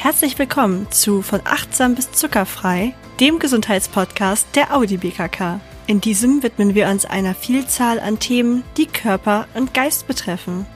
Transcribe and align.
Herzlich 0.00 0.38
willkommen 0.38 0.86
zu 0.92 1.22
Von 1.22 1.40
achtsam 1.44 1.96
bis 1.96 2.12
zuckerfrei, 2.12 2.94
dem 3.18 3.40
Gesundheitspodcast 3.40 4.46
der 4.54 4.72
Audi 4.72 4.96
BKK. 4.96 5.58
In 5.88 6.00
diesem 6.00 6.44
widmen 6.44 6.76
wir 6.76 6.86
uns 6.86 7.04
einer 7.04 7.34
Vielzahl 7.34 7.98
an 7.98 8.20
Themen, 8.20 8.62
die 8.76 8.86
Körper 8.86 9.48
und 9.54 9.74
Geist 9.74 10.06
betreffen. 10.06 10.66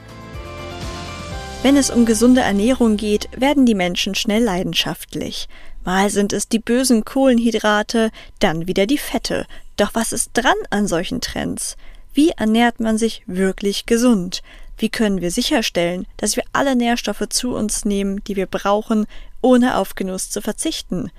Wenn 1.61 1.77
es 1.77 1.89
um 1.89 2.05
gesunde 2.05 2.41
Ernährung 2.41 2.97
geht, 2.97 3.29
werden 3.37 3.65
die 3.65 3.75
Menschen 3.75 4.13
schnell 4.13 4.43
leidenschaftlich. 4.43 5.47
Mal 5.85 6.09
sind 6.09 6.33
es 6.33 6.49
die 6.49 6.59
bösen 6.59 7.05
Kohlenhydrate, 7.05 8.11
dann 8.39 8.67
wieder 8.67 8.87
die 8.87 8.97
Fette. 8.97 9.45
Doch 9.77 9.91
was 9.93 10.11
ist 10.11 10.31
dran 10.33 10.57
an 10.69 10.85
solchen 10.85 11.21
Trends? 11.21 11.77
Wie 12.13 12.31
ernährt 12.31 12.81
man 12.81 12.97
sich 12.97 13.23
wirklich 13.25 13.85
gesund? 13.85 14.43
Wie 14.77 14.89
können 14.89 15.21
wir 15.21 15.31
sicherstellen, 15.31 16.07
dass 16.17 16.35
wir 16.35 16.43
alle 16.51 16.75
Nährstoffe 16.75 17.27
zu 17.29 17.55
uns 17.55 17.85
nehmen, 17.85 18.23
die 18.23 18.35
wir 18.35 18.47
brauchen, 18.47 19.05
ohne 19.41 19.77
auf 19.77 19.95
Genuss 19.95 20.29
zu 20.29 20.41
verzichten? 20.41 21.11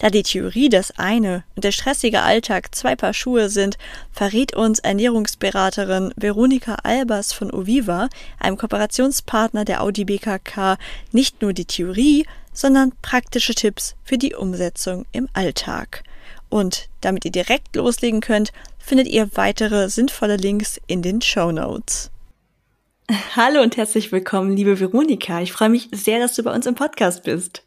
Da 0.00 0.08
die 0.08 0.22
Theorie 0.22 0.70
das 0.70 0.92
eine 0.98 1.44
und 1.54 1.64
der 1.64 1.72
stressige 1.72 2.22
Alltag 2.22 2.74
zwei 2.74 2.96
Paar 2.96 3.12
Schuhe 3.12 3.50
sind, 3.50 3.76
verrät 4.10 4.56
uns 4.56 4.78
Ernährungsberaterin 4.78 6.14
Veronika 6.16 6.76
Albers 6.82 7.34
von 7.34 7.52
Oviva, 7.52 8.08
einem 8.38 8.56
Kooperationspartner 8.56 9.66
der 9.66 9.82
Audi 9.82 10.06
BKK, 10.06 10.78
nicht 11.12 11.42
nur 11.42 11.52
die 11.52 11.66
Theorie, 11.66 12.24
sondern 12.54 12.92
praktische 13.02 13.54
Tipps 13.54 13.94
für 14.02 14.16
die 14.16 14.34
Umsetzung 14.34 15.04
im 15.12 15.28
Alltag. 15.34 16.02
Und 16.48 16.88
damit 17.02 17.26
ihr 17.26 17.30
direkt 17.30 17.76
loslegen 17.76 18.22
könnt, 18.22 18.52
findet 18.78 19.06
ihr 19.06 19.28
weitere 19.36 19.90
sinnvolle 19.90 20.36
Links 20.36 20.80
in 20.86 21.02
den 21.02 21.20
Show 21.20 21.52
Notes. 21.52 22.10
Hallo 23.36 23.60
und 23.62 23.76
herzlich 23.76 24.12
willkommen, 24.12 24.56
liebe 24.56 24.78
Veronika. 24.78 25.40
Ich 25.40 25.52
freue 25.52 25.68
mich 25.68 25.88
sehr, 25.92 26.20
dass 26.20 26.34
du 26.34 26.42
bei 26.42 26.54
uns 26.54 26.66
im 26.66 26.74
Podcast 26.76 27.24
bist. 27.24 27.64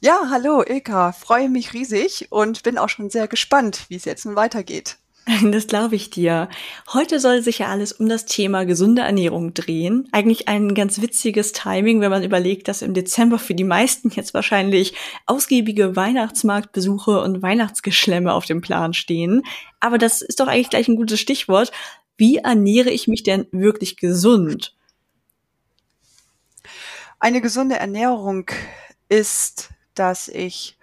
Ja, 0.00 0.28
hallo 0.30 0.62
Ilka, 0.62 1.12
freue 1.12 1.48
mich 1.48 1.72
riesig 1.72 2.28
und 2.30 2.62
bin 2.62 2.78
auch 2.78 2.88
schon 2.88 3.10
sehr 3.10 3.26
gespannt, 3.26 3.86
wie 3.88 3.96
es 3.96 4.04
jetzt 4.04 4.26
nun 4.26 4.36
weitergeht. 4.36 4.98
Das 5.50 5.66
glaube 5.66 5.96
ich 5.96 6.10
dir. 6.10 6.50
Heute 6.92 7.18
soll 7.18 7.42
sich 7.42 7.60
ja 7.60 7.68
alles 7.68 7.92
um 7.92 8.10
das 8.10 8.26
Thema 8.26 8.66
gesunde 8.66 9.00
Ernährung 9.00 9.54
drehen. 9.54 10.06
Eigentlich 10.12 10.48
ein 10.48 10.74
ganz 10.74 11.00
witziges 11.00 11.52
Timing, 11.52 12.02
wenn 12.02 12.10
man 12.10 12.22
überlegt, 12.22 12.68
dass 12.68 12.82
im 12.82 12.92
Dezember 12.92 13.38
für 13.38 13.54
die 13.54 13.64
meisten 13.64 14.10
jetzt 14.10 14.34
wahrscheinlich 14.34 14.94
ausgiebige 15.24 15.96
Weihnachtsmarktbesuche 15.96 17.22
und 17.22 17.40
Weihnachtsgeschlemme 17.40 18.34
auf 18.34 18.44
dem 18.44 18.60
Plan 18.60 18.92
stehen. 18.92 19.42
Aber 19.80 19.96
das 19.96 20.20
ist 20.20 20.40
doch 20.40 20.46
eigentlich 20.46 20.70
gleich 20.70 20.88
ein 20.88 20.96
gutes 20.96 21.20
Stichwort, 21.20 21.72
wie 22.16 22.38
ernähre 22.38 22.90
ich 22.90 23.08
mich 23.08 23.22
denn 23.22 23.46
wirklich 23.52 23.96
gesund? 23.96 24.76
Eine 27.18 27.40
gesunde 27.40 27.76
Ernährung 27.76 28.50
ist, 29.08 29.70
dass 29.94 30.28
ich 30.28 30.78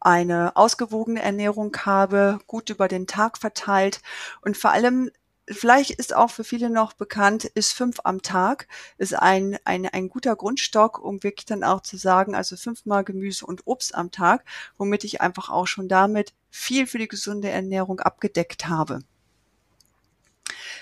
eine 0.00 0.56
ausgewogene 0.56 1.22
Ernährung 1.22 1.76
habe, 1.84 2.38
gut 2.46 2.70
über 2.70 2.88
den 2.88 3.06
Tag 3.06 3.38
verteilt 3.38 4.02
und 4.42 4.56
vor 4.56 4.70
allem 4.70 5.10
vielleicht 5.48 5.92
ist 5.92 6.14
auch 6.14 6.30
für 6.30 6.44
viele 6.44 6.70
noch 6.70 6.92
bekannt, 6.92 7.44
ist 7.44 7.72
fünf 7.72 7.98
am 8.04 8.22
Tag, 8.22 8.66
ist 8.98 9.14
ein, 9.14 9.58
ein, 9.64 9.86
ein 9.86 10.08
guter 10.08 10.34
Grundstock, 10.36 10.98
um 10.98 11.22
wirklich 11.22 11.46
dann 11.46 11.64
auch 11.64 11.82
zu 11.82 11.96
sagen, 11.96 12.34
also 12.34 12.56
fünfmal 12.56 13.04
Gemüse 13.04 13.46
und 13.46 13.66
Obst 13.66 13.94
am 13.94 14.10
Tag, 14.10 14.44
womit 14.76 15.04
ich 15.04 15.20
einfach 15.20 15.50
auch 15.50 15.66
schon 15.66 15.88
damit 15.88 16.32
viel 16.50 16.86
für 16.86 16.98
die 16.98 17.08
gesunde 17.08 17.48
Ernährung 17.48 18.00
abgedeckt 18.00 18.68
habe. 18.68 19.00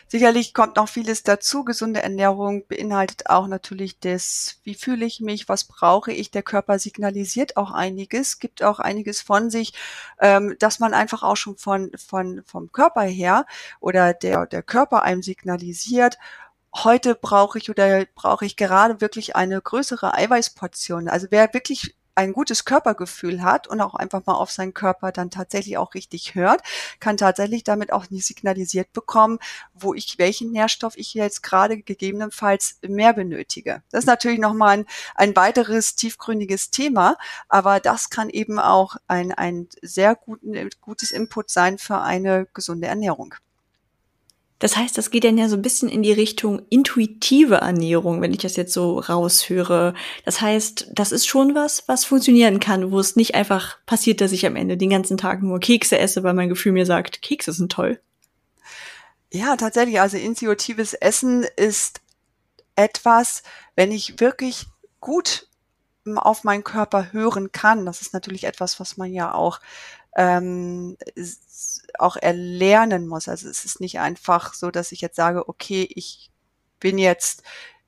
Sicherlich 0.08 0.54
kommt 0.54 0.76
noch 0.76 0.88
vieles 0.88 1.22
dazu. 1.22 1.64
Gesunde 1.64 2.02
Ernährung 2.02 2.66
beinhaltet 2.68 3.30
auch 3.30 3.46
natürlich 3.46 3.98
das, 3.98 4.60
wie 4.62 4.74
fühle 4.74 5.06
ich 5.06 5.20
mich, 5.20 5.48
was 5.48 5.64
brauche 5.64 6.12
ich. 6.12 6.30
Der 6.30 6.42
Körper 6.42 6.78
signalisiert 6.78 7.56
auch 7.56 7.72
einiges, 7.72 8.38
gibt 8.38 8.62
auch 8.62 8.78
einiges 8.78 9.22
von 9.22 9.50
sich, 9.50 9.72
ähm, 10.20 10.56
dass 10.58 10.78
man 10.78 10.94
einfach 10.94 11.22
auch 11.22 11.36
schon 11.36 11.56
von, 11.56 11.90
von, 11.96 12.42
vom 12.44 12.70
Körper 12.70 13.02
her 13.02 13.46
oder 13.80 14.14
der, 14.14 14.46
der 14.46 14.62
Körper 14.62 15.02
einem 15.02 15.22
signalisiert, 15.22 16.18
heute 16.74 17.14
brauche 17.14 17.58
ich 17.58 17.70
oder 17.70 18.04
brauche 18.14 18.44
ich 18.44 18.56
gerade 18.56 19.00
wirklich 19.00 19.36
eine 19.36 19.60
größere 19.60 20.14
Eiweißportion. 20.14 21.08
Also 21.08 21.28
wer 21.30 21.52
wirklich 21.54 21.94
ein 22.14 22.32
gutes 22.32 22.64
Körpergefühl 22.64 23.42
hat 23.42 23.66
und 23.66 23.80
auch 23.80 23.94
einfach 23.94 24.24
mal 24.26 24.34
auf 24.34 24.50
seinen 24.50 24.74
Körper 24.74 25.12
dann 25.12 25.30
tatsächlich 25.30 25.78
auch 25.78 25.94
richtig 25.94 26.34
hört, 26.34 26.62
kann 27.00 27.16
tatsächlich 27.16 27.64
damit 27.64 27.92
auch 27.92 28.10
nicht 28.10 28.26
signalisiert 28.26 28.92
bekommen, 28.92 29.38
wo 29.74 29.94
ich 29.94 30.18
welchen 30.18 30.52
Nährstoff 30.52 30.96
ich 30.96 31.14
jetzt 31.14 31.42
gerade 31.42 31.82
gegebenenfalls 31.82 32.78
mehr 32.86 33.12
benötige. 33.12 33.82
Das 33.90 34.00
ist 34.00 34.06
natürlich 34.06 34.38
nochmal 34.38 34.78
ein, 34.78 34.86
ein 35.14 35.36
weiteres 35.36 35.96
tiefgründiges 35.96 36.70
Thema, 36.70 37.16
aber 37.48 37.80
das 37.80 38.10
kann 38.10 38.30
eben 38.30 38.58
auch 38.58 38.96
ein, 39.06 39.32
ein 39.32 39.68
sehr 39.82 40.14
guten, 40.14 40.68
gutes 40.80 41.10
Input 41.10 41.50
sein 41.50 41.78
für 41.78 42.00
eine 42.00 42.46
gesunde 42.52 42.86
Ernährung. 42.86 43.34
Das 44.64 44.78
heißt, 44.78 44.96
das 44.96 45.10
geht 45.10 45.24
dann 45.24 45.36
ja 45.36 45.46
so 45.50 45.56
ein 45.56 45.60
bisschen 45.60 45.90
in 45.90 46.02
die 46.02 46.14
Richtung 46.14 46.62
intuitive 46.70 47.56
Ernährung, 47.56 48.22
wenn 48.22 48.32
ich 48.32 48.38
das 48.38 48.56
jetzt 48.56 48.72
so 48.72 48.98
raushöre. 48.98 49.92
Das 50.24 50.40
heißt, 50.40 50.88
das 50.94 51.12
ist 51.12 51.26
schon 51.26 51.54
was, 51.54 51.86
was 51.86 52.06
funktionieren 52.06 52.60
kann, 52.60 52.90
wo 52.90 52.98
es 52.98 53.14
nicht 53.14 53.34
einfach 53.34 53.76
passiert, 53.84 54.22
dass 54.22 54.32
ich 54.32 54.46
am 54.46 54.56
Ende 54.56 54.78
den 54.78 54.88
ganzen 54.88 55.18
Tag 55.18 55.42
nur 55.42 55.60
Kekse 55.60 55.98
esse, 55.98 56.22
weil 56.22 56.32
mein 56.32 56.48
Gefühl 56.48 56.72
mir 56.72 56.86
sagt, 56.86 57.20
Kekse 57.20 57.52
sind 57.52 57.72
toll. 57.72 58.00
Ja, 59.30 59.54
tatsächlich. 59.56 60.00
Also 60.00 60.16
intuitives 60.16 60.94
Essen 60.94 61.44
ist 61.56 62.00
etwas, 62.74 63.42
wenn 63.76 63.92
ich 63.92 64.18
wirklich 64.18 64.64
gut 64.98 65.46
auf 66.06 66.42
meinen 66.42 66.64
Körper 66.64 67.12
hören 67.12 67.52
kann. 67.52 67.84
Das 67.84 68.00
ist 68.00 68.14
natürlich 68.14 68.44
etwas, 68.44 68.80
was 68.80 68.96
man 68.96 69.12
ja 69.12 69.34
auch 69.34 69.60
ähm, 70.16 70.96
auch 71.98 72.16
erlernen 72.16 73.06
muss. 73.06 73.28
Also 73.28 73.48
es 73.48 73.64
ist 73.64 73.80
nicht 73.80 73.98
einfach 74.00 74.54
so, 74.54 74.70
dass 74.70 74.92
ich 74.92 75.00
jetzt 75.00 75.16
sage, 75.16 75.48
okay, 75.48 75.88
ich 75.94 76.30
bin 76.80 76.98
jetzt 76.98 77.42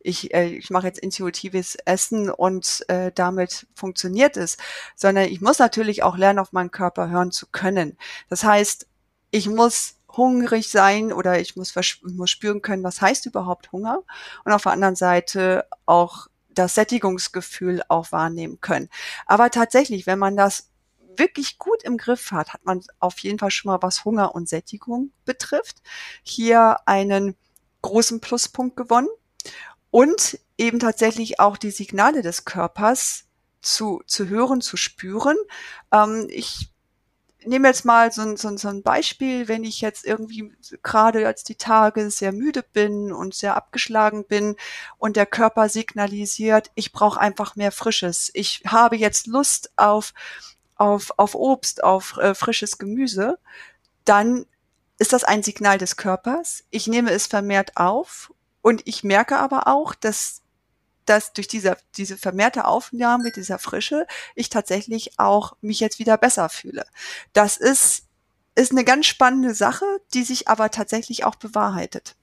ich, 0.07 0.33
äh, 0.33 0.47
ich 0.47 0.71
mache 0.71 0.87
jetzt 0.87 1.01
intuitives 1.01 1.77
Essen 1.85 2.31
und 2.31 2.85
äh, 2.89 3.11
damit 3.13 3.67
funktioniert 3.75 4.37
es, 4.37 4.57
sondern 4.95 5.25
ich 5.25 5.41
muss 5.41 5.59
natürlich 5.59 6.03
auch 6.03 6.17
lernen, 6.17 6.39
auf 6.39 6.53
meinen 6.53 6.71
Körper 6.71 7.11
hören 7.11 7.33
zu 7.33 7.47
können. 7.51 7.99
Das 8.29 8.45
heißt, 8.45 8.87
ich 9.33 9.49
muss 9.49 9.97
hungrig 10.17 10.71
sein 10.71 11.13
oder 11.13 11.41
ich 11.41 11.57
muss, 11.57 11.75
muss 12.03 12.31
spüren 12.31 12.63
können, 12.63 12.85
was 12.85 13.01
heißt 13.01 13.27
überhaupt 13.27 13.73
Hunger 13.73 14.03
und 14.45 14.53
auf 14.53 14.63
der 14.63 14.73
anderen 14.73 14.97
Seite 14.97 15.67
auch 15.85 16.29
das 16.49 16.75
Sättigungsgefühl 16.75 17.83
auch 17.89 18.13
wahrnehmen 18.13 18.61
können. 18.61 18.89
Aber 19.27 19.51
tatsächlich, 19.51 20.07
wenn 20.07 20.19
man 20.19 20.37
das 20.37 20.71
wirklich 21.19 21.59
gut 21.59 21.83
im 21.83 21.97
Griff 21.97 22.31
hat, 22.31 22.53
hat 22.53 22.65
man 22.65 22.83
auf 22.99 23.19
jeden 23.21 23.39
Fall 23.39 23.51
schon 23.51 23.71
mal, 23.71 23.83
was 23.83 24.05
Hunger 24.05 24.35
und 24.35 24.49
Sättigung 24.49 25.13
betrifft, 25.25 25.83
hier 26.23 26.79
einen 26.87 27.37
großen 27.83 28.21
Pluspunkt 28.21 28.77
gewonnen 28.77 29.09
und 29.91 30.39
eben 30.59 30.79
tatsächlich 30.79 31.41
auch 31.41 31.57
die 31.57 31.71
Signale 31.71 32.23
des 32.23 32.45
Körpers 32.45 33.25
zu, 33.61 34.03
zu 34.07 34.29
hören, 34.29 34.61
zu 34.61 34.77
spüren. 34.77 35.37
Ähm, 35.93 36.27
ich 36.31 36.71
nehme 37.47 37.69
jetzt 37.69 37.85
mal 37.85 38.11
so 38.13 38.23
ein, 38.23 38.37
so, 38.37 38.49
ein, 38.49 38.59
so 38.59 38.69
ein 38.69 38.83
Beispiel, 38.83 39.49
wenn 39.49 39.65
ich 39.65 39.81
jetzt 39.81 40.05
irgendwie 40.05 40.53
gerade 40.83 41.27
als 41.27 41.45
die 41.45 41.55
Tage 41.55 42.11
sehr 42.11 42.33
müde 42.33 42.63
bin 42.63 43.13
und 43.13 43.35
sehr 43.35 43.57
abgeschlagen 43.57 44.27
bin 44.27 44.57
und 44.99 45.17
der 45.17 45.27
Körper 45.27 45.69
signalisiert, 45.69 46.71
ich 46.75 46.93
brauche 46.93 47.21
einfach 47.21 47.57
mehr 47.57 47.73
Frisches. 47.73 48.31
Ich 48.35 48.63
habe 48.67 48.97
jetzt 48.97 49.27
Lust 49.27 49.71
auf 49.77 50.13
auf, 50.77 51.13
auf 51.17 51.35
Obst, 51.35 51.83
auf 51.83 52.17
äh, 52.19 52.35
frisches 52.35 52.79
Gemüse, 52.79 53.39
dann 54.05 54.47
ist 54.99 55.13
das 55.13 55.25
ein 55.25 55.43
Signal 55.43 55.79
des 55.79 55.97
Körpers. 55.97 56.65
Ich 56.71 56.87
nehme 56.87 57.11
es 57.11 57.27
vermehrt 57.27 57.77
auf 57.77 58.33
und 58.63 58.83
ich 58.87 59.05
merke 59.05 59.39
aber 59.39 59.67
auch, 59.67 59.95
dass 59.95 60.43
dass 61.07 61.33
durch 61.33 61.49
diese, 61.49 61.77
diese 61.97 62.17
vermehrte 62.17 62.67
Aufnahme 62.67 63.31
dieser 63.31 63.59
Frische 63.59 64.07
ich 64.35 64.49
tatsächlich 64.51 65.19
auch 65.19 65.57
mich 65.61 65.81
jetzt 65.81 65.99
wieder 65.99 66.19
besser 66.19 66.49
fühle. 66.49 66.85
Das 67.33 67.57
ist, 67.57 68.07
ist 68.55 68.73
eine 68.73 68.85
ganz 68.85 69.07
spannende 69.07 69.55
Sache, 69.55 69.85
die 70.13 70.25
sich 70.25 70.49
aber 70.49 70.71
tatsächlich 70.71 71.25
auch 71.25 71.37
bewahrheitet. 71.37 72.16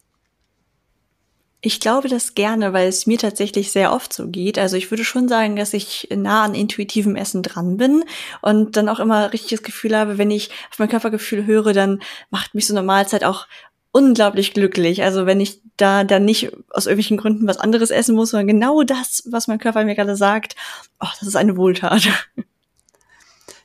Ich 1.66 1.80
glaube 1.80 2.10
das 2.10 2.36
gerne, 2.36 2.74
weil 2.74 2.90
es 2.90 3.08
mir 3.08 3.18
tatsächlich 3.18 3.72
sehr 3.72 3.94
oft 3.94 4.12
so 4.12 4.28
geht. 4.28 4.60
Also 4.60 4.76
ich 4.76 4.92
würde 4.92 5.06
schon 5.06 5.30
sagen, 5.30 5.56
dass 5.56 5.72
ich 5.74 6.10
nah 6.14 6.44
an 6.44 6.56
intuitivem 6.56 7.16
Essen 7.16 7.42
dran 7.42 7.78
bin 7.78 8.04
und 8.42 8.76
dann 8.76 8.90
auch 8.90 9.00
immer 9.00 9.32
richtiges 9.32 9.64
Gefühl 9.64 9.98
habe, 9.98 10.18
wenn 10.18 10.30
ich 10.30 10.50
auf 10.70 10.80
mein 10.80 10.90
Körpergefühl 10.90 11.46
höre, 11.46 11.72
dann 11.72 12.04
macht 12.30 12.54
mich 12.54 12.68
so 12.68 12.74
eine 12.74 12.86
Mahlzeit 12.86 13.24
auch 13.24 13.48
unglaublich 13.94 14.54
glücklich. 14.54 15.04
Also 15.04 15.26
wenn 15.26 15.40
ich 15.40 15.62
da 15.78 16.04
dann 16.04 16.26
nicht 16.26 16.52
aus 16.70 16.86
irgendwelchen 16.86 17.16
Gründen 17.16 17.48
was 17.48 17.60
anderes 17.60 17.92
essen 17.92 18.14
muss, 18.14 18.32
sondern 18.32 18.48
genau 18.48 18.84
das, 18.84 19.24
was 19.28 19.48
mein 19.48 19.60
Körper 19.60 19.86
mir 19.86 19.96
gerade 19.96 20.18
sagt, 20.18 20.58
oh, 21.00 21.08
das 21.18 21.30
ist 21.30 21.38
eine 21.38 21.56
Wohltat. 21.56 22.10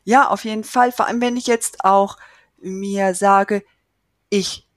Ja, 0.04 0.28
auf 0.28 0.44
jeden 0.44 0.62
Fall. 0.62 0.92
Vor 0.92 1.08
allem, 1.08 1.20
wenn 1.20 1.36
ich 1.36 1.48
jetzt 1.48 1.84
auch 1.84 2.16
mir 2.60 3.14
sage, 3.14 3.64
ich 4.30 4.68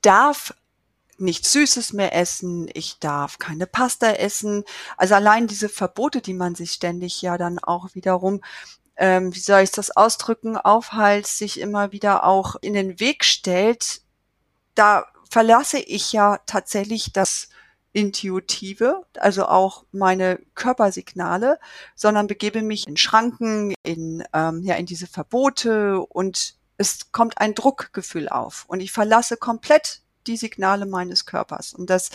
darf 0.00 0.54
nichts 1.22 1.52
Süßes 1.52 1.92
mehr 1.92 2.14
essen, 2.14 2.68
ich 2.74 2.98
darf 2.98 3.38
keine 3.38 3.66
Pasta 3.66 4.12
essen. 4.12 4.64
Also 4.96 5.14
allein 5.14 5.46
diese 5.46 5.68
Verbote, 5.68 6.20
die 6.20 6.34
man 6.34 6.54
sich 6.54 6.72
ständig 6.72 7.22
ja 7.22 7.38
dann 7.38 7.58
auch 7.58 7.94
wiederum, 7.94 8.40
ähm, 8.96 9.34
wie 9.34 9.40
soll 9.40 9.62
ich 9.62 9.70
das 9.70 9.90
ausdrücken, 9.90 10.56
Aufhalt 10.56 11.26
sich 11.26 11.58
immer 11.60 11.92
wieder 11.92 12.24
auch 12.24 12.56
in 12.60 12.74
den 12.74 13.00
Weg 13.00 13.24
stellt, 13.24 14.02
da 14.74 15.06
verlasse 15.30 15.78
ich 15.78 16.12
ja 16.12 16.38
tatsächlich 16.46 17.12
das 17.12 17.48
Intuitive, 17.92 19.04
also 19.18 19.46
auch 19.46 19.84
meine 19.92 20.40
Körpersignale, 20.54 21.58
sondern 21.94 22.26
begebe 22.26 22.62
mich 22.62 22.86
in 22.86 22.96
Schranken, 22.96 23.74
in, 23.82 24.24
ähm, 24.32 24.62
ja, 24.62 24.76
in 24.76 24.86
diese 24.86 25.06
Verbote 25.06 26.00
und 26.00 26.56
es 26.78 27.12
kommt 27.12 27.38
ein 27.38 27.54
Druckgefühl 27.54 28.28
auf 28.28 28.64
und 28.66 28.80
ich 28.80 28.92
verlasse 28.92 29.36
komplett 29.36 30.00
die 30.26 30.36
Signale 30.36 30.86
meines 30.86 31.26
Körpers. 31.26 31.74
Und 31.74 31.90
das, 31.90 32.10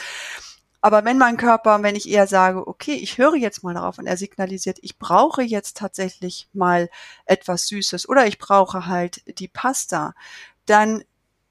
aber 0.82 1.06
wenn 1.06 1.18
mein 1.18 1.38
Körper, 1.38 1.82
wenn 1.84 1.96
ich 1.96 2.10
eher 2.10 2.28
sage, 2.28 2.68
okay, 2.68 2.94
ich 2.94 3.18
höre 3.18 3.36
jetzt 3.36 3.64
mal 3.64 3.74
darauf 3.74 3.98
und 3.98 4.08
er 4.08 4.18
signalisiert, 4.18 4.80
ich 4.82 4.98
brauche 4.98 5.42
jetzt 5.42 5.78
tatsächlich 5.78 6.48
mal 6.54 6.90
etwas 7.26 7.68
Süßes 7.68 8.08
oder 8.08 8.28
ich 8.28 8.38
brauche 8.38 8.86
halt 8.86 9.22
die 9.40 9.48
Pasta, 9.48 10.14
dann 10.66 11.04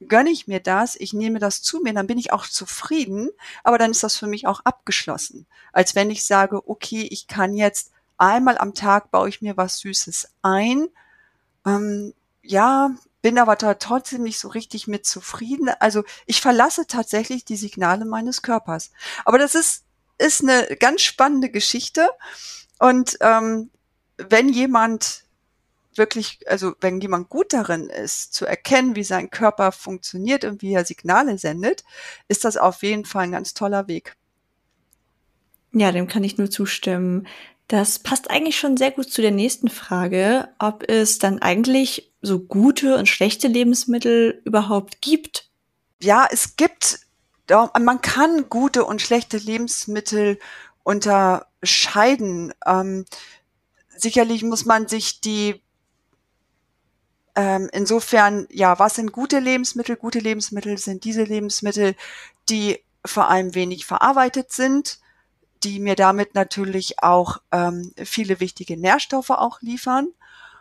gönne 0.08 0.30
ich 0.30 0.46
mir 0.46 0.60
das, 0.60 0.94
ich 0.96 1.12
nehme 1.12 1.38
das 1.38 1.62
zu 1.62 1.80
mir, 1.80 1.94
dann 1.94 2.06
bin 2.06 2.18
ich 2.18 2.32
auch 2.32 2.46
zufrieden, 2.46 3.30
aber 3.64 3.78
dann 3.78 3.90
ist 3.90 4.02
das 4.02 4.16
für 4.16 4.26
mich 4.26 4.46
auch 4.46 4.60
abgeschlossen. 4.60 5.46
Als 5.72 5.94
wenn 5.94 6.10
ich 6.10 6.24
sage, 6.24 6.68
okay, 6.68 7.08
ich 7.10 7.26
kann 7.26 7.54
jetzt 7.54 7.92
einmal 8.18 8.58
am 8.58 8.74
Tag 8.74 9.10
baue 9.10 9.28
ich 9.28 9.42
mir 9.42 9.56
was 9.56 9.78
Süßes 9.78 10.28
ein. 10.42 10.88
Ähm, 11.64 12.14
ja, 12.42 12.90
bin 13.26 13.40
aber 13.40 13.58
trotzdem 13.58 14.23
nicht 14.23 14.38
so 14.38 14.46
richtig 14.46 14.87
mit 14.87 15.05
zufrieden. 15.05 15.69
Also 15.81 16.05
ich 16.26 16.40
verlasse 16.40 16.87
tatsächlich 16.87 17.44
die 17.44 17.56
Signale 17.56 18.05
meines 18.05 18.40
Körpers. 18.40 18.93
Aber 19.25 19.37
das 19.37 19.56
ist, 19.56 19.84
ist 20.17 20.44
eine 20.44 20.76
ganz 20.78 21.02
spannende 21.02 21.50
Geschichte. 21.50 22.08
Und 22.78 23.19
ähm, 23.23 23.70
wenn 24.17 24.49
jemand 24.49 25.25
wirklich, 25.96 26.38
also 26.46 26.76
wenn 26.81 27.00
jemand 27.00 27.28
gut 27.28 27.52
darin 27.52 27.88
ist, 27.88 28.32
zu 28.32 28.46
erkennen, 28.46 28.94
wie 28.94 29.02
sein 29.02 29.28
Körper 29.28 29.73
funktioniert 29.73 30.44
und 30.44 30.62
wie 30.62 30.75
er 30.75 30.84
Signale 30.84 31.37
sendet, 31.37 31.82
ist 32.28 32.44
das 32.44 32.56
auf 32.56 32.84
jeden 32.84 33.06
Fall 33.06 33.25
ein 33.25 33.32
ganz 33.32 33.55
toller 33.55 33.88
Weg. 33.88 34.14
Ja, 35.73 35.90
dem 35.90 36.06
kann 36.06 36.23
ich 36.23 36.38
nur 36.38 36.49
zustimmen. 36.49 37.26
Das 37.68 37.98
passt 37.98 38.30
eigentlich 38.30 38.58
schon 38.58 38.76
sehr 38.76 38.92
gut 38.92 39.10
zu 39.10 39.22
der 39.22 39.32
nächsten 39.32 39.68
Frage, 39.68 40.48
ob 40.58 40.88
es 40.88 41.18
dann 41.18 41.40
eigentlich 41.40 42.12
so 42.22 42.38
gute 42.38 42.96
und 42.96 43.08
schlechte 43.08 43.48
Lebensmittel 43.48 44.40
überhaupt 44.44 45.00
gibt. 45.00 45.50
Ja, 46.00 46.28
es 46.30 46.56
gibt, 46.56 47.00
man 47.48 48.00
kann 48.02 48.48
gute 48.48 48.84
und 48.84 49.02
schlechte 49.02 49.38
Lebensmittel 49.38 50.38
unterscheiden. 50.84 52.54
Ähm, 52.64 53.04
sicherlich 53.96 54.44
muss 54.44 54.64
man 54.64 54.86
sich 54.86 55.20
die 55.20 55.60
ähm, 57.34 57.68
insofern, 57.72 58.46
ja, 58.50 58.78
was 58.78 58.94
sind 58.94 59.12
gute 59.12 59.40
Lebensmittel? 59.40 59.96
Gute 59.96 60.20
Lebensmittel 60.20 60.78
sind 60.78 61.04
diese 61.04 61.24
Lebensmittel, 61.24 61.94
die 62.48 62.80
vor 63.04 63.28
allem 63.28 63.54
wenig 63.54 63.84
verarbeitet 63.84 64.52
sind, 64.52 64.98
die 65.66 65.80
mir 65.80 65.96
damit 65.96 66.34
natürlich 66.36 67.02
auch 67.02 67.38
ähm, 67.50 67.92
viele 67.96 68.38
wichtige 68.38 68.76
Nährstoffe 68.76 69.30
auch 69.30 69.60
liefern. 69.60 70.08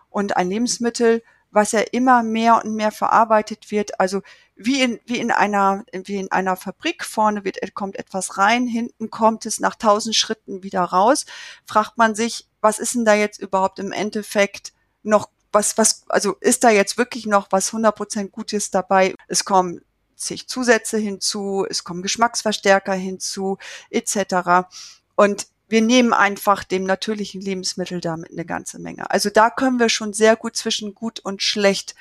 Und 0.10 0.36
ein 0.36 0.50
Lebensmittel, 0.50 1.22
was 1.52 1.74
ja 1.74 1.82
immer 1.92 2.24
mehr 2.24 2.64
und 2.64 2.74
mehr 2.74 2.92
verarbeitet 2.92 3.70
wird, 3.70 4.00
also 4.00 4.24
wie 4.56 4.82
in, 4.82 5.00
wie 5.06 5.20
in 5.20 5.32
einer, 5.32 5.86
wie 5.92 6.16
in 6.16 6.32
einer 6.32 6.56
Fabrik, 6.56 7.06
vorne 7.06 7.46
wird, 7.46 7.60
kommt 7.76 7.98
etwas 7.98 8.38
rein, 8.40 8.66
hinten 8.66 9.12
kommt 9.12 9.46
es 9.46 9.60
nach 9.60 9.76
tausend 9.76 10.16
Schritten 10.16 10.64
wieder 10.64 10.82
raus, 10.82 11.26
fragt 11.66 11.98
man 11.98 12.16
sich, 12.16 12.48
was 12.62 12.80
ist 12.80 12.96
denn 12.96 13.06
da 13.06 13.14
jetzt 13.14 13.40
überhaupt 13.40 13.78
im 13.78 13.92
Endeffekt 13.92 14.74
noch 15.04 15.30
was, 15.52 15.78
was, 15.78 16.04
also 16.10 16.36
ist 16.40 16.64
da 16.64 16.72
jetzt 16.72 16.98
wirklich 16.98 17.28
noch 17.28 17.48
was 17.52 17.72
100% 17.72 18.30
Gutes 18.30 18.72
dabei? 18.72 19.14
Es 19.28 19.46
kommen 19.46 19.82
zig 20.16 20.48
Zusätze 20.48 20.98
hinzu, 20.98 21.66
es 21.70 21.84
kommen 21.84 22.02
Geschmacksverstärker 22.02 22.94
hinzu, 22.94 23.58
etc. 23.90 24.68
Und 25.16 25.48
wir 25.68 25.82
nehmen 25.82 26.14
einfach 26.14 26.64
dem 26.64 26.84
natürlichen 26.84 27.42
Lebensmittel 27.42 28.02
damit 28.02 28.32
eine 28.32 28.46
ganze 28.46 28.80
Menge. 28.80 29.10
Also 29.10 29.30
da 29.30 29.50
können 29.50 29.80
wir 29.80 29.90
schon 29.90 30.14
sehr 30.14 30.36
gut 30.36 30.56
zwischen 30.56 30.94
gut 30.94 31.20
und 31.20 31.42
schlecht 31.42 31.96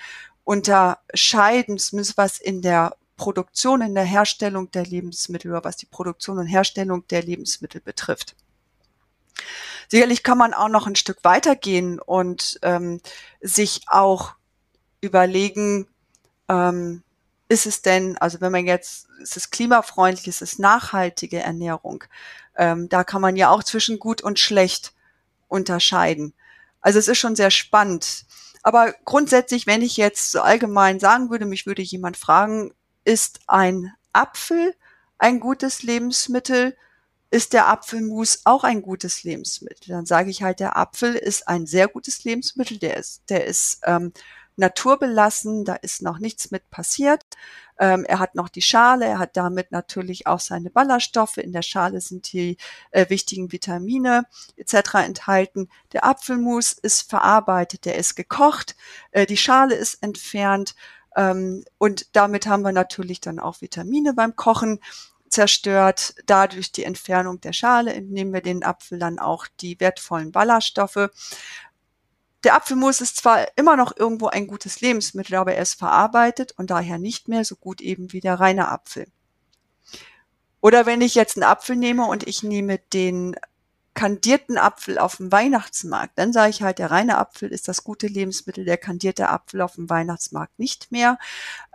unterscheiden, 0.45 1.79
zumindest 1.79 2.19
was 2.19 2.39
in 2.39 2.61
der 2.61 2.97
Produktion, 3.17 3.81
in 3.81 3.95
der 3.95 4.05
Herstellung 4.05 4.71
der 4.71 4.85
Lebensmittel 4.85 5.51
oder 5.51 5.65
was 5.65 5.77
die 5.77 5.87
Produktion 5.87 6.39
und 6.39 6.47
Herstellung 6.47 7.07
der 7.09 7.23
Lebensmittel 7.23 7.81
betrifft. 7.81 8.37
Sicherlich 9.89 10.23
kann 10.23 10.39
man 10.39 10.55
auch 10.55 10.69
noch 10.69 10.87
ein 10.87 10.97
Stück 10.97 11.19
weitergehen 11.23 12.01
und 12.01 12.59
ähm, 12.63 13.01
sich 13.41 13.83
auch 13.87 14.35
überlegen, 15.01 15.87
ähm, 16.49 17.04
ist 17.55 17.67
es 17.67 17.83
denn, 17.83 18.19
also 18.19 18.41
wenn 18.41 18.51
man 18.51 18.67
jetzt, 18.67 19.07
ist 19.23 19.37
es 19.37 19.51
klimafreundlich, 19.51 20.27
ist 20.27 20.43
es 20.43 20.59
nachhaltige 20.59 21.39
Ernährung? 21.39 22.03
Ähm, 22.57 22.89
da 22.89 23.05
kann 23.05 23.23
man 23.23 23.37
ja 23.37 23.49
auch 23.51 23.63
zwischen 23.63 24.01
gut 24.01 24.23
und 24.23 24.41
schlecht 24.41 24.93
unterscheiden. 25.47 26.35
Also 26.81 26.99
es 26.99 27.07
ist 27.07 27.19
schon 27.19 27.37
sehr 27.37 27.53
spannend. 27.53 28.27
Aber 28.65 28.93
grundsätzlich, 29.05 29.69
wenn 29.69 29.83
ich 29.83 29.97
jetzt 29.97 30.33
so 30.33 30.41
allgemein 30.41 30.99
sagen 30.99 31.31
würde, 31.31 31.47
mich 31.47 31.65
würde 31.65 31.83
jemand 31.83 32.17
fragen, 32.17 32.75
ist 33.05 33.41
ein 33.47 33.95
Apfel 34.13 34.75
ein 35.19 35.39
gutes 35.39 35.85
Lebensmittel? 35.85 36.77
ist 37.31 37.53
der 37.53 37.67
Apfelmus 37.67 38.43
auch 38.45 38.63
ein 38.63 38.81
gutes 38.81 39.25
Lebensmittel. 39.25 39.89
Dann 39.89 40.07
sage 40.07 40.31
ich 40.31 40.45
halt, 40.45 40.61
der 40.61 40.77
Apfel 40.77 41.17
ist 41.17 41.49
ein 41.49 41.67
sehr 41.67 41.89
gutes 41.89 42.23
Lebensmittel, 42.23 42.79
der 42.79 42.97
ist, 42.97 43.29
der 43.29 43.45
ist 43.45 43.81
ähm, 43.83 44.13
naturbelassen, 44.57 45.65
da 45.65 45.75
ist 45.75 46.03
noch 46.03 46.19
nichts 46.19 46.51
mit 46.51 46.71
passiert. 46.71 47.23
Ähm, 47.79 48.05
er 48.05 48.21
hat 48.21 48.35
noch 48.35 48.49
die 48.49 48.63
Schale, 48.63 49.05
er 49.05 49.19
hat 49.19 49.37
damit 49.37 49.73
natürlich 49.73 50.27
auch 50.27 50.41
seine 50.41 50.71
Ballaststoffe. 50.71 51.39
In 51.39 51.53
der 51.53 51.63
Schale 51.63 52.01
sind 52.01 52.33
die 52.33 52.57
äh, 52.93 53.09
wichtigen 53.09 53.51
Vitamine 53.51 54.27
etc. 54.57 54.95
enthalten. 55.05 55.69
Der 55.93 56.05
Apfelmus 56.05 56.73
ist 56.73 57.09
verarbeitet, 57.11 57.85
der 57.85 57.97
ist 57.97 58.15
gekocht, 58.15 58.77
äh, 59.11 59.27
die 59.27 59.37
Schale 59.37 59.75
ist 59.75 60.03
entfernt. 60.03 60.75
Ähm, 61.17 61.65
und 61.79 62.15
damit 62.15 62.47
haben 62.47 62.63
wir 62.63 62.73
natürlich 62.73 63.21
dann 63.21 63.41
auch 63.41 63.61
Vitamine 63.61 64.15
beim 64.15 64.37
Kochen 64.37 64.81
zerstört. 65.29 66.15
Dadurch 66.27 66.71
die 66.73 66.85
Entfernung 66.85 67.41
der 67.41 67.53
Schale 67.53 67.93
entnehmen 67.93 68.33
wir 68.33 68.41
den 68.41 68.63
Apfel 68.63 68.99
dann 68.99 69.19
auch 69.19 69.47
die 69.61 69.79
wertvollen 69.81 70.31
Ballaststoffe. 70.31 71.11
Der 72.45 72.55
Apfelmus 72.55 73.01
ist 73.01 73.17
zwar 73.17 73.47
immer 73.57 73.77
noch 73.77 73.97
irgendwo 73.97 74.29
ein 74.29 74.47
gutes 74.47 74.81
Lebensmittel, 74.81 75.37
aber 75.37 75.55
er 75.55 75.63
ist 75.63 75.75
verarbeitet 75.75 76.53
und 76.53 76.71
daher 76.71 76.99
nicht 76.99 77.27
mehr 77.29 77.45
so 77.45 77.57
gut 77.57 77.81
eben 77.81 78.13
wie 78.13 78.21
der 78.21 78.39
reine 78.39 78.69
Apfel. 78.69 79.07
Oder 80.61 80.87
wenn 80.87 81.01
ich 81.01 81.15
jetzt 81.15 81.37
einen 81.37 81.45
Apfel 81.45 81.77
nehme 81.77 82.07
und 82.07 82.27
ich 82.27 82.43
nehme 82.43 82.79
den 82.93 83.37
kandierten 83.95 84.59
Apfel 84.59 84.99
auf 84.99 85.17
dem 85.17 85.31
Weihnachtsmarkt, 85.31 86.19
dann 86.19 86.33
sage 86.33 86.51
ich 86.51 86.63
halt, 86.63 86.79
der 86.79 86.91
reine 86.91 87.17
Apfel 87.17 87.49
ist 87.51 87.69
das 87.69 87.85
gute 87.85 88.09
Lebensmittel, 88.09 88.65
der 88.65 88.77
kandierte 88.77 89.29
Apfel 89.29 89.61
auf 89.61 89.77
dem 89.77 89.89
Weihnachtsmarkt 89.89 90.59
nicht 90.59 90.91
mehr, 90.91 91.19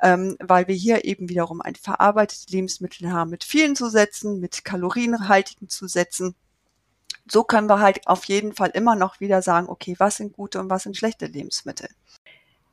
ähm, 0.02 0.36
weil 0.40 0.68
wir 0.68 0.76
hier 0.76 1.06
eben 1.06 1.30
wiederum 1.30 1.62
ein 1.62 1.76
verarbeitetes 1.76 2.50
Lebensmittel 2.50 3.12
haben 3.12 3.30
mit 3.30 3.44
vielen 3.44 3.76
Zusätzen, 3.76 4.40
mit 4.40 4.66
kalorienhaltigen 4.66 5.70
Zusätzen. 5.70 6.36
So 7.32 7.44
können 7.44 7.70
wir 7.70 7.80
halt 7.80 8.08
auf 8.08 8.26
jeden 8.26 8.54
Fall 8.54 8.72
immer 8.74 8.96
noch 8.96 9.20
wieder 9.20 9.42
sagen, 9.42 9.70
okay, 9.70 9.96
was 9.98 10.18
sind 10.18 10.34
gute 10.34 10.60
und 10.60 10.70
was 10.70 10.84
sind 10.84 10.98
schlechte 10.98 11.28
Lebensmittel. 11.28 11.90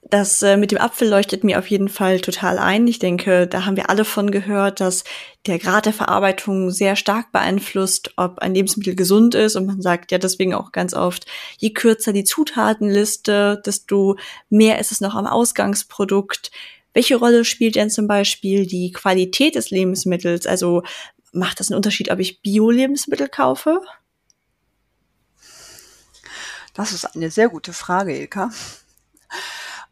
Das 0.08 0.40
äh, 0.42 0.56
mit 0.56 0.70
dem 0.70 0.78
Apfel 0.78 1.08
leuchtet 1.08 1.42
mir 1.42 1.58
auf 1.58 1.66
jeden 1.68 1.88
Fall 1.88 2.20
total 2.20 2.58
ein. 2.58 2.86
Ich 2.86 3.00
denke, 3.00 3.48
da 3.48 3.66
haben 3.66 3.76
wir 3.76 3.90
alle 3.90 4.04
von 4.04 4.30
gehört, 4.30 4.78
dass 4.80 5.02
der 5.46 5.58
Grad 5.58 5.86
der 5.86 5.92
Verarbeitung 5.92 6.70
sehr 6.70 6.94
stark 6.94 7.32
beeinflusst, 7.32 8.12
ob 8.16 8.38
ein 8.38 8.54
Lebensmittel 8.54 8.94
gesund 8.94 9.34
ist. 9.34 9.56
Und 9.56 9.66
man 9.66 9.82
sagt 9.82 10.12
ja 10.12 10.18
deswegen 10.18 10.54
auch 10.54 10.70
ganz 10.70 10.94
oft, 10.94 11.26
je 11.58 11.70
kürzer 11.70 12.12
die 12.12 12.22
Zutatenliste, 12.22 13.60
desto 13.66 14.16
mehr 14.48 14.78
ist 14.78 14.92
es 14.92 15.00
noch 15.00 15.16
am 15.16 15.26
Ausgangsprodukt. 15.26 16.52
Welche 16.94 17.16
Rolle 17.16 17.44
spielt 17.44 17.74
denn 17.74 17.90
zum 17.90 18.06
Beispiel 18.06 18.66
die 18.66 18.92
Qualität 18.92 19.56
des 19.56 19.70
Lebensmittels? 19.70 20.46
Also 20.46 20.82
macht 21.32 21.58
das 21.58 21.70
einen 21.70 21.76
Unterschied, 21.76 22.12
ob 22.12 22.20
ich 22.20 22.42
Bio-Lebensmittel 22.42 23.28
kaufe? 23.28 23.80
Das 26.76 26.92
ist 26.92 27.16
eine 27.16 27.30
sehr 27.30 27.48
gute 27.48 27.72
Frage, 27.72 28.14
Ilka. 28.14 28.50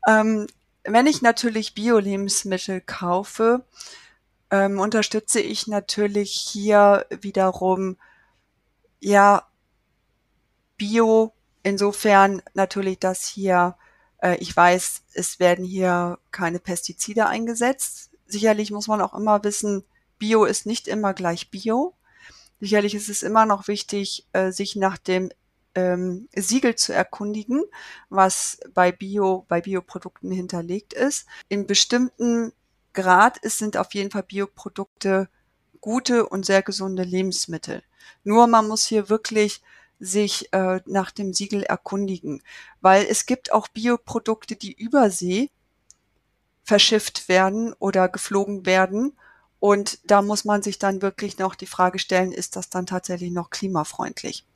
Ähm, 0.07 0.47
wenn 0.83 1.07
ich 1.07 1.23
natürlich 1.23 1.75
Bio-Lebensmittel 1.75 2.83
kaufe, 2.83 3.65
ähm, 4.51 4.79
unterstütze 4.79 5.41
ich 5.41 5.67
natürlich 5.67 6.33
hier 6.33 7.07
wiederum 7.23 7.97
ja 9.01 9.49
Bio 10.77 11.33
insofern 11.63 12.43
natürlich, 12.53 12.99
dass 12.99 13.25
hier 13.25 13.77
äh, 14.19 14.37
ich 14.37 14.55
weiß, 14.55 15.05
es 15.15 15.41
werden 15.41 15.65
hier 15.65 16.19
keine 16.33 16.59
Pestizide 16.59 17.29
eingesetzt. 17.29 18.11
Sicherlich 18.27 18.71
muss 18.71 18.89
man 18.89 19.01
auch 19.01 19.15
immer 19.15 19.43
wissen, 19.43 19.85
Bio 20.19 20.45
ist 20.45 20.67
nicht 20.67 20.87
immer 20.87 21.15
gleich 21.15 21.51
Bio. 21.51 21.95
Sicherlich 22.61 22.95
ist 22.95 23.09
es 23.09 23.23
immer 23.23 23.47
noch 23.47 23.69
wichtig, 23.69 24.27
äh, 24.33 24.53
sich 24.53 24.77
nach 24.77 24.99
dem 24.99 25.31
ähm, 25.75 26.29
Siegel 26.35 26.77
zu 26.77 26.93
erkundigen, 26.93 27.63
was 28.09 28.59
bei 28.73 28.93
Bio, 28.93 29.45
bei 29.49 29.61
Bioprodukten 29.61 30.31
hinterlegt 30.31 30.93
ist. 30.93 31.27
In 31.49 31.67
bestimmten 31.67 32.53
Grad 32.93 33.39
ist, 33.39 33.59
sind 33.59 33.77
auf 33.77 33.93
jeden 33.95 34.11
Fall 34.11 34.23
Bioprodukte 34.23 35.29
gute 35.81 36.27
und 36.27 36.47
sehr 36.47 36.63
gesunde 36.63 37.03
Lebensmittel. 37.03 37.83
Nur 38.23 38.47
man 38.47 38.69
muss 38.69 38.87
hier 38.87 39.09
wirklich 39.09 39.63
sich 40.01 40.53
äh, 40.53 40.81
nach 40.87 41.11
dem 41.11 41.33
Siegel 41.33 41.63
erkundigen, 41.63 42.43
weil 42.81 43.07
es 43.09 43.27
gibt 43.27 43.53
auch 43.53 43.69
Bioprodukte, 43.69 44.57
die 44.57 44.73
übersee 44.73 45.51
verschifft 46.63 47.29
werden 47.29 47.75
oder 47.79 48.09
geflogen 48.09 48.67
werden. 48.67 49.19
Und 49.61 49.99
da 50.11 50.23
muss 50.23 50.45
man 50.45 50.63
sich 50.63 50.79
dann 50.79 51.03
wirklich 51.03 51.39
noch 51.39 51.55
die 51.55 51.67
Frage 51.67 51.99
stellen, 51.99 52.33
ist 52.33 52.57
das 52.57 52.71
dann 52.71 52.87
tatsächlich 52.87 53.31
noch 53.31 53.51
klimafreundlich? 53.51 54.47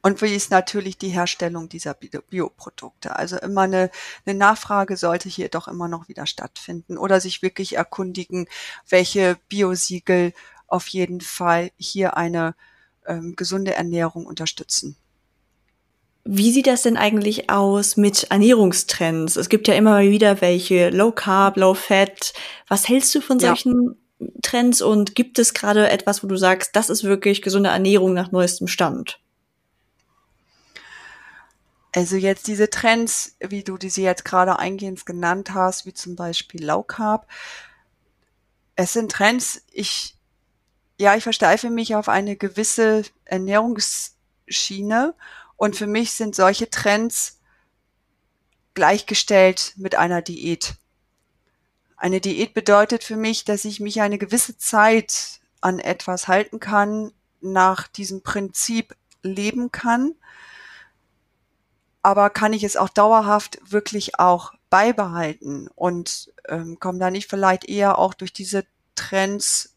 Und 0.00 0.22
wie 0.22 0.34
ist 0.34 0.50
natürlich 0.50 0.96
die 0.96 1.08
Herstellung 1.08 1.68
dieser 1.68 1.94
Bioprodukte? 1.94 3.16
Also 3.16 3.36
immer 3.38 3.62
eine, 3.62 3.90
eine 4.24 4.38
Nachfrage 4.38 4.96
sollte 4.96 5.28
hier 5.28 5.48
doch 5.48 5.66
immer 5.66 5.88
noch 5.88 6.08
wieder 6.08 6.26
stattfinden 6.26 6.96
oder 6.96 7.20
sich 7.20 7.42
wirklich 7.42 7.76
erkundigen, 7.76 8.46
welche 8.88 9.38
Biosiegel 9.48 10.32
auf 10.68 10.86
jeden 10.88 11.20
Fall 11.20 11.70
hier 11.76 12.16
eine 12.16 12.54
ähm, 13.06 13.34
gesunde 13.34 13.74
Ernährung 13.74 14.26
unterstützen. 14.26 14.96
Wie 16.24 16.52
sieht 16.52 16.66
das 16.66 16.82
denn 16.82 16.98
eigentlich 16.98 17.48
aus 17.48 17.96
mit 17.96 18.24
Ernährungstrends? 18.30 19.36
Es 19.36 19.48
gibt 19.48 19.66
ja 19.66 19.74
immer 19.74 19.92
mal 19.92 20.10
wieder 20.10 20.42
welche 20.42 20.90
Low 20.90 21.10
Carb, 21.10 21.56
Low 21.56 21.72
Fat. 21.74 22.34
Was 22.68 22.88
hältst 22.88 23.14
du 23.14 23.22
von 23.22 23.40
solchen 23.40 23.96
ja. 24.20 24.26
Trends 24.42 24.82
und 24.82 25.14
gibt 25.14 25.38
es 25.38 25.54
gerade 25.54 25.88
etwas, 25.88 26.22
wo 26.22 26.26
du 26.26 26.36
sagst, 26.36 26.76
das 26.76 26.90
ist 26.90 27.02
wirklich 27.02 27.40
gesunde 27.40 27.70
Ernährung 27.70 28.12
nach 28.12 28.30
neuestem 28.30 28.68
Stand? 28.68 29.18
Also 31.92 32.16
jetzt 32.16 32.46
diese 32.46 32.68
Trends, 32.68 33.36
wie 33.40 33.64
du 33.64 33.78
diese 33.78 34.02
jetzt 34.02 34.24
gerade 34.24 34.58
eingehend 34.58 35.06
genannt 35.06 35.54
hast, 35.54 35.86
wie 35.86 35.94
zum 35.94 36.16
Beispiel 36.16 36.64
Low 36.64 36.82
Carb. 36.82 37.26
Es 38.76 38.92
sind 38.92 39.10
Trends, 39.10 39.62
ich, 39.72 40.14
ja, 40.98 41.16
ich 41.16 41.22
versteife 41.22 41.70
mich 41.70 41.94
auf 41.96 42.08
eine 42.08 42.36
gewisse 42.36 43.02
Ernährungsschiene 43.24 45.14
und 45.56 45.76
für 45.76 45.86
mich 45.86 46.12
sind 46.12 46.34
solche 46.36 46.68
Trends 46.70 47.40
gleichgestellt 48.74 49.72
mit 49.76 49.94
einer 49.94 50.22
Diät. 50.22 50.74
Eine 51.96 52.20
Diät 52.20 52.54
bedeutet 52.54 53.02
für 53.02 53.16
mich, 53.16 53.44
dass 53.44 53.64
ich 53.64 53.80
mich 53.80 54.00
eine 54.02 54.18
gewisse 54.18 54.56
Zeit 54.56 55.40
an 55.60 55.80
etwas 55.80 56.28
halten 56.28 56.60
kann, 56.60 57.12
nach 57.40 57.88
diesem 57.88 58.22
Prinzip 58.22 58.94
leben 59.22 59.72
kann 59.72 60.14
aber 62.08 62.30
kann 62.30 62.54
ich 62.54 62.64
es 62.64 62.78
auch 62.78 62.88
dauerhaft 62.88 63.58
wirklich 63.70 64.18
auch 64.18 64.54
beibehalten 64.70 65.68
und 65.74 66.32
ähm, 66.48 66.80
komme 66.80 66.98
da 66.98 67.10
nicht 67.10 67.28
vielleicht 67.28 67.68
eher 67.68 67.98
auch 67.98 68.14
durch 68.14 68.32
diese 68.32 68.64
Trends 68.94 69.76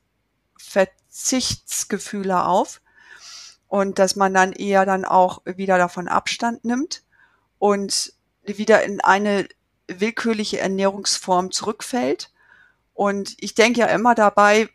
Verzichtsgefühle 0.58 2.46
auf 2.46 2.80
und 3.68 4.00
dass 4.00 4.16
man 4.16 4.34
dann 4.34 4.54
eher 4.54 4.86
dann 4.86 5.04
auch 5.04 5.42
wieder 5.44 5.78
davon 5.78 6.08
Abstand 6.08 6.64
nimmt 6.64 7.04
und 7.60 8.14
wieder 8.44 8.82
in 8.82 9.02
eine 9.02 9.50
willkürliche 9.90 10.60
Ernährungsform 10.60 11.52
zurückfällt. 11.52 12.32
Und 12.94 13.36
ich 13.40 13.56
denke 13.56 13.82
ja 13.82 13.88
immer 13.88 14.16
dabei, 14.16 14.70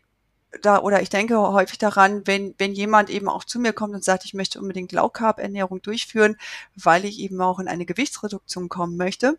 da, 0.61 0.79
oder 0.81 1.01
ich 1.01 1.09
denke 1.09 1.37
häufig 1.39 1.77
daran, 1.77 2.25
wenn, 2.25 2.55
wenn 2.57 2.73
jemand 2.73 3.09
eben 3.09 3.27
auch 3.27 3.43
zu 3.43 3.59
mir 3.59 3.73
kommt 3.73 3.93
und 3.93 4.03
sagt, 4.03 4.25
ich 4.25 4.33
möchte 4.33 4.59
unbedingt 4.59 4.91
Low 4.91 5.09
Carb 5.09 5.39
Ernährung 5.39 5.81
durchführen, 5.81 6.37
weil 6.75 7.05
ich 7.05 7.19
eben 7.19 7.41
auch 7.41 7.59
in 7.59 7.67
eine 7.67 7.85
Gewichtsreduktion 7.85 8.69
kommen 8.69 8.97
möchte. 8.97 9.37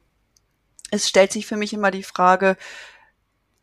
Es 0.90 1.08
stellt 1.08 1.32
sich 1.32 1.46
für 1.46 1.56
mich 1.56 1.72
immer 1.72 1.90
die 1.90 2.02
Frage, 2.02 2.56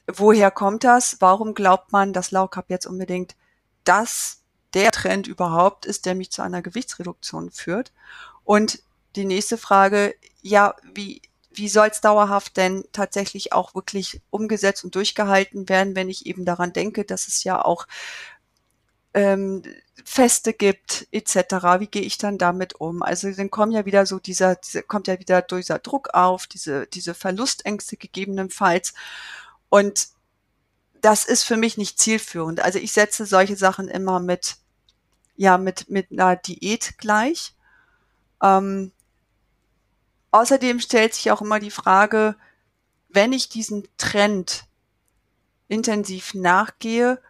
woher 0.08 0.52
kommt 0.52 0.84
das? 0.84 1.18
Warum 1.20 1.54
glaubt 1.54 1.92
man, 1.92 2.14
dass 2.14 2.32
Low 2.32 2.48
Carb 2.48 2.70
jetzt 2.70 2.86
unbedingt 2.88 3.36
das 3.84 4.42
der 4.74 4.92
Trend 4.92 5.28
überhaupt 5.28 5.86
ist, 5.86 6.06
der 6.06 6.16
mich 6.16 6.32
zu 6.32 6.42
einer 6.42 6.62
Gewichtsreduktion 6.62 7.52
führt? 7.52 7.94
Und 8.44 8.80
die 9.16 9.26
nächste 9.26 9.58
Frage, 9.58 10.16
ja, 10.42 10.76
wie, 10.94 11.22
wie 11.58 11.70
soll 11.70 11.88
es 11.88 12.02
dauerhaft 12.02 12.58
denn 12.58 12.86
tatsächlich 12.92 13.54
auch 13.54 13.76
wirklich 13.76 14.22
umgesetzt 14.30 14.84
und 14.84 14.96
durchgehalten 14.96 15.70
werden, 15.70 15.96
wenn 15.96 16.10
ich 16.10 16.26
eben 16.26 16.46
daran 16.46 16.74
denke, 16.74 17.06
dass 17.06 17.28
es 17.28 17.44
ja 17.44 17.64
auch 17.64 17.88
ähm, 19.14 19.64
Feste 20.04 20.54
gibt 20.54 21.08
etc. 21.12 21.36
Wie 21.80 21.88
gehe 21.88 22.02
ich 22.02 22.18
dann 22.18 22.38
damit 22.38 22.76
um? 22.76 23.02
Also 23.02 23.32
dann 23.32 23.50
kommt 23.50 23.74
ja 23.74 23.86
wieder 23.86 24.06
so 24.06 24.20
dieser, 24.20 24.56
dieser 24.56 24.84
kommt 24.84 25.08
ja 25.08 25.20
wieder 25.20 25.42
dieser 25.42 25.80
Druck 25.80 26.10
auf, 26.14 26.48
diese 26.48 26.86
diese 26.88 27.14
Verlustängste 27.14 27.98
gegebenenfalls 27.98 28.94
und 29.70 30.10
das 31.02 31.26
ist 31.26 31.44
für 31.44 31.58
mich 31.58 31.78
nicht 31.78 32.00
zielführend. 32.00 32.60
Also 32.60 32.80
ich 32.80 32.92
setze 32.92 33.26
solche 33.26 33.56
Sachen 33.56 33.88
immer 33.88 34.20
mit 34.20 34.58
ja 35.38 35.58
mit 35.58 35.90
mit 35.90 36.12
einer 36.12 36.36
Diät 36.36 36.98
gleich. 36.98 37.54
Ähm, 38.44 38.92
Außerdem 40.36 40.82
stellt 40.82 41.14
sich 41.14 41.32
auch 41.32 41.42
immer 41.42 41.62
die 41.62 41.72
Frage, 41.72 42.36
wenn 43.08 43.32
ich 43.32 43.48
diesen 43.48 43.88
Trend 43.96 44.66
intensiv 45.70 46.34
nachgehe, 46.34 47.22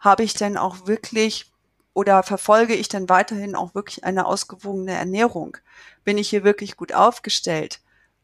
habe 0.00 0.24
ich 0.24 0.34
denn 0.34 0.56
auch 0.56 0.88
wirklich 0.88 1.52
oder 1.94 2.24
verfolge 2.24 2.74
ich 2.74 2.88
dann 2.88 3.08
weiterhin 3.08 3.54
auch 3.54 3.76
wirklich 3.76 4.02
eine 4.02 4.26
ausgewogene 4.26 4.90
Ernährung? 4.90 5.58
Bin 6.02 6.18
ich 6.18 6.28
hier 6.28 6.42
wirklich 6.42 6.76
gut 6.76 6.92
aufgestellt? 6.92 7.82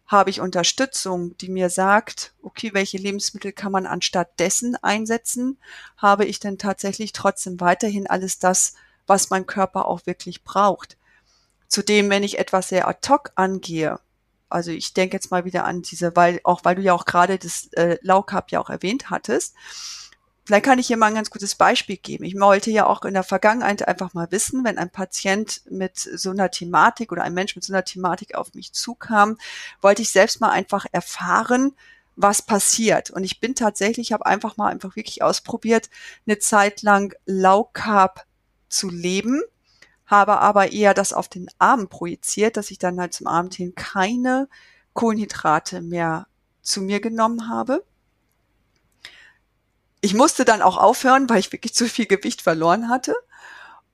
Habe 0.09 0.31
ich 0.31 0.41
Unterstützung, 0.41 1.39
die 1.39 1.49
mir 1.49 1.71
sagt, 1.71 2.35
okay, 2.43 2.75
welche 2.75 2.99
Lebensmittel 2.99 3.53
kann 3.53 3.71
man 3.71 3.87
anstatt 3.87 4.41
dessen 4.41 4.75
einsetzen? 4.83 5.57
Habe 5.99 6.25
ich 6.25 6.41
denn 6.41 6.59
tatsächlich 6.59 7.13
trotzdem 7.13 7.61
weiterhin 7.61 8.09
alles 8.09 8.41
das, 8.41 8.75
was 9.07 9.31
mein 9.31 9.47
Körper 9.47 9.87
auch 9.87 10.05
wirklich 10.05 10.43
braucht? 10.43 10.97
Zudem, 11.69 12.11
wenn 12.11 12.25
ich 12.25 12.41
etwas 12.41 12.71
sehr 12.71 12.89
ad 12.89 13.09
hoc 13.09 13.31
angehe, 13.37 14.01
also 14.49 14.71
ich 14.71 14.95
denke 14.95 15.17
jetzt 15.17 15.31
mal 15.31 15.45
wieder 15.45 15.65
an 15.65 15.83
diese, 15.83 16.15
weil 16.17 16.41
auch 16.45 16.65
weil 16.65 16.77
du 16.77 16.83
ja 16.83 16.93
auch 16.93 17.05
gerade 17.05 17.39
das 17.39 17.69
äh, 17.73 17.99
Carb 18.27 18.51
ja 18.51 18.61
auch 18.61 18.71
erwähnt 18.71 19.11
hattest. 19.11 19.55
Vielleicht 20.45 20.65
kann 20.65 20.79
ich 20.79 20.87
hier 20.87 20.97
mal 20.97 21.07
ein 21.07 21.17
ganz 21.17 21.31
gutes 21.31 21.57
Beispiel 21.57 21.97
geben. 21.97 22.23
Ich 22.23 22.39
wollte 22.39 22.71
ja 22.71 22.87
auch 22.87 23.05
in 23.05 23.15
der 23.15 23.25
Vergangenheit 23.25 23.87
einfach 23.89 24.15
mal 24.15 24.31
wissen, 24.31 24.65
wenn 24.65 24.79
ein 24.79 24.91
Patient 24.91 25.63
mit 25.69 25.99
so 25.99 26.31
einer 26.31 26.53
Thematik 26.53 27.11
oder 27.11 27.25
ein 27.25 27.35
Mensch 27.35 27.57
mit 27.57 27.65
so 27.65 27.73
einer 27.73 27.85
Thematik 27.85 28.37
auf 28.37 28.55
mich 28.55 28.73
zukam, 28.73 29.39
wollte 29.81 30.03
ich 30.03 30.11
selbst 30.11 30.41
mal 30.41 30.51
einfach 30.51 30.87
erfahren, 30.93 31.73
was 32.15 32.43
passiert. 32.43 33.11
Und 33.11 33.25
ich 33.25 33.41
bin 33.41 33.57
tatsächlich, 33.57 34.13
habe 34.13 34.25
einfach 34.25 34.57
mal 34.57 34.69
einfach 34.69 34.95
wirklich 34.95 35.21
ausprobiert, 35.21 35.91
eine 36.29 36.39
Zeit 36.39 36.83
lang 36.83 37.13
Low 37.27 37.69
Carb 37.73 38.25
zu 38.69 38.89
leben 38.89 39.43
habe 40.07 40.39
aber 40.41 40.73
eher 40.73 40.95
das 40.95 41.13
auf 41.13 41.29
den 41.29 41.49
Abend 41.59 41.91
projiziert, 41.91 42.57
dass 42.57 42.71
ich 42.71 42.79
dann 42.79 43.01
halt 43.01 43.13
zum 43.13 43.27
Abend 43.27 43.55
hin 43.55 43.75
keine 43.75 44.49
Kohlenhydrate 44.95 45.83
mehr 45.83 46.27
zu 46.63 46.81
mir 46.81 47.01
genommen 47.01 47.49
habe. 47.49 47.85
Ich 50.01 50.15
musste 50.15 50.45
dann 50.45 50.63
auch 50.63 50.77
aufhören, 50.77 51.29
weil 51.29 51.41
ich 51.41 51.53
wirklich 51.53 51.75
zu 51.75 51.89
viel 51.89 52.07
Gewicht 52.07 52.43
verloren 52.43 52.89
hatte 52.89 53.15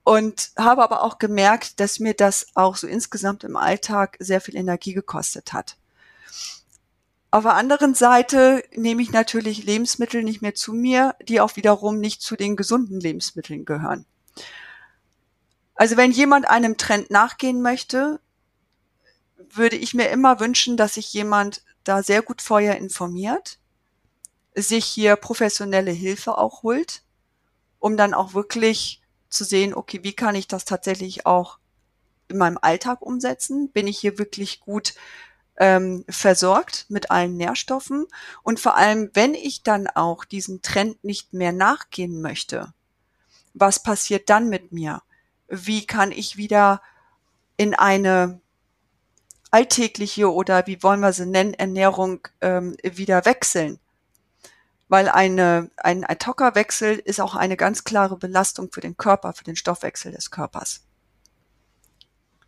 und 0.04 0.50
habe 0.58 0.82
aber 0.82 1.02
auch 1.02 1.18
gemerkt, 1.18 1.80
dass 1.80 2.00
mir 2.00 2.14
das 2.14 2.48
auch 2.54 2.76
so 2.76 2.86
insgesamt 2.86 3.44
im 3.44 3.56
Alltag 3.56 4.16
sehr 4.18 4.40
viel 4.40 4.56
Energie 4.56 4.94
gekostet 4.94 5.52
hat. 5.52 5.76
Auf 7.30 7.44
der 7.44 7.54
anderen 7.54 7.94
Seite 7.94 8.62
nehme 8.74 9.00
ich 9.00 9.10
natürlich 9.10 9.64
Lebensmittel 9.64 10.22
nicht 10.22 10.42
mehr 10.42 10.54
zu 10.54 10.74
mir, 10.74 11.14
die 11.26 11.40
auch 11.40 11.56
wiederum 11.56 11.98
nicht 11.98 12.20
zu 12.20 12.36
den 12.36 12.56
gesunden 12.56 13.00
Lebensmitteln 13.00 13.64
gehören. 13.64 14.04
Also 15.74 15.96
wenn 15.96 16.10
jemand 16.10 16.48
einem 16.48 16.76
Trend 16.76 17.10
nachgehen 17.10 17.62
möchte, 17.62 18.20
würde 19.36 19.76
ich 19.76 19.94
mir 19.94 20.08
immer 20.10 20.40
wünschen, 20.40 20.76
dass 20.76 20.94
sich 20.94 21.12
jemand 21.12 21.62
da 21.84 22.02
sehr 22.02 22.22
gut 22.22 22.42
vorher 22.42 22.78
informiert, 22.78 23.58
sich 24.54 24.84
hier 24.84 25.16
professionelle 25.16 25.90
Hilfe 25.90 26.38
auch 26.38 26.62
holt, 26.62 27.02
um 27.78 27.96
dann 27.96 28.14
auch 28.14 28.34
wirklich 28.34 29.02
zu 29.28 29.44
sehen, 29.44 29.74
okay, 29.74 30.00
wie 30.02 30.12
kann 30.12 30.34
ich 30.34 30.46
das 30.46 30.64
tatsächlich 30.64 31.26
auch 31.26 31.58
in 32.28 32.38
meinem 32.38 32.58
Alltag 32.60 33.02
umsetzen? 33.02 33.70
Bin 33.70 33.86
ich 33.86 33.98
hier 33.98 34.18
wirklich 34.18 34.60
gut 34.60 34.94
ähm, 35.56 36.04
versorgt 36.08 36.86
mit 36.88 37.10
allen 37.10 37.36
Nährstoffen? 37.36 38.06
Und 38.42 38.60
vor 38.60 38.76
allem, 38.76 39.10
wenn 39.14 39.34
ich 39.34 39.62
dann 39.62 39.86
auch 39.88 40.24
diesen 40.24 40.62
Trend 40.62 41.02
nicht 41.02 41.32
mehr 41.32 41.52
nachgehen 41.52 42.20
möchte, 42.20 42.72
was 43.54 43.82
passiert 43.82 44.30
dann 44.30 44.48
mit 44.48 44.72
mir? 44.72 45.02
Wie 45.52 45.86
kann 45.86 46.12
ich 46.12 46.36
wieder 46.38 46.80
in 47.58 47.74
eine 47.74 48.40
alltägliche 49.50 50.32
oder 50.32 50.66
wie 50.66 50.82
wollen 50.82 51.00
wir 51.00 51.12
sie 51.12 51.26
nennen, 51.26 51.54
Ernährung 51.54 52.26
ähm, 52.40 52.76
wieder 52.82 53.24
wechseln. 53.26 53.78
weil 54.88 55.08
eine, 55.08 55.70
ein 55.76 56.04
Ad-Hoc-Wechsel 56.04 56.98
ist 56.98 57.20
auch 57.20 57.34
eine 57.34 57.56
ganz 57.56 57.84
klare 57.84 58.16
Belastung 58.16 58.70
für 58.72 58.80
den 58.80 58.96
Körper, 58.96 59.32
für 59.32 59.44
den 59.44 59.56
Stoffwechsel 59.56 60.12
des 60.12 60.30
Körpers. 60.30 60.82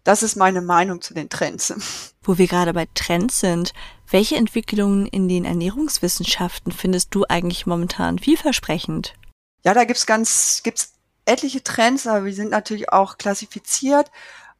Das 0.02 0.22
ist 0.22 0.36
meine 0.36 0.60
Meinung 0.60 1.00
zu 1.00 1.14
den 1.14 1.30
Trends. 1.30 2.12
Wo 2.22 2.36
wir 2.36 2.46
gerade 2.46 2.74
bei 2.74 2.86
Trends 2.94 3.40
sind, 3.40 3.72
welche 4.10 4.36
Entwicklungen 4.36 5.06
in 5.06 5.28
den 5.28 5.44
Ernährungswissenschaften 5.44 6.72
findest 6.72 7.14
du 7.14 7.24
eigentlich 7.28 7.66
momentan 7.66 8.18
vielversprechend? 8.18 9.14
Ja, 9.62 9.72
da 9.72 9.84
gibt's 9.84 10.04
ganz, 10.04 10.62
gibt's 10.62 10.93
etliche 11.24 11.62
Trends, 11.62 12.06
aber 12.06 12.24
wir 12.24 12.34
sind 12.34 12.50
natürlich 12.50 12.92
auch 12.92 13.18
klassifiziert. 13.18 14.10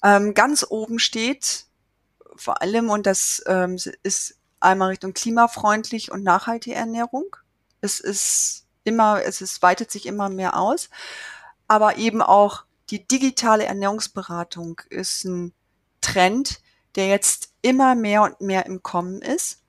Ähm, 0.02 0.35
ganz 0.35 0.66
oben 0.68 0.99
steht 0.99 1.66
vor 2.37 2.62
allem, 2.62 2.90
und 2.90 3.06
das 3.06 3.42
ähm, 3.47 3.78
ist 4.02 4.37
einmal 4.61 4.90
Richtung 4.90 5.14
klimafreundlich 5.14 6.11
und 6.11 6.23
nachhaltige 6.23 6.76
Ernährung. 6.76 7.37
Es 7.80 8.00
ist 8.00 8.66
immer, 8.85 9.23
es 9.23 9.40
ist, 9.40 9.62
weitet 9.62 9.90
sich 9.90 10.06
immer 10.06 10.28
mehr 10.28 10.59
aus, 10.59 10.90
aber 11.68 11.97
eben 11.97 12.23
auch 12.23 12.64
die 12.90 13.06
digitale 13.06 13.64
Ernährungsberatung 13.64 14.80
ist 14.90 15.25
ein 15.25 15.52
Trend, 16.00 16.61
der 16.97 17.09
jetzt 17.09 17.54
immer 17.62 17.94
mehr 17.94 18.23
und 18.23 18.40
mehr 18.40 18.66
im 18.66 18.83
Kommen 18.83 19.23
ist. 19.23 19.62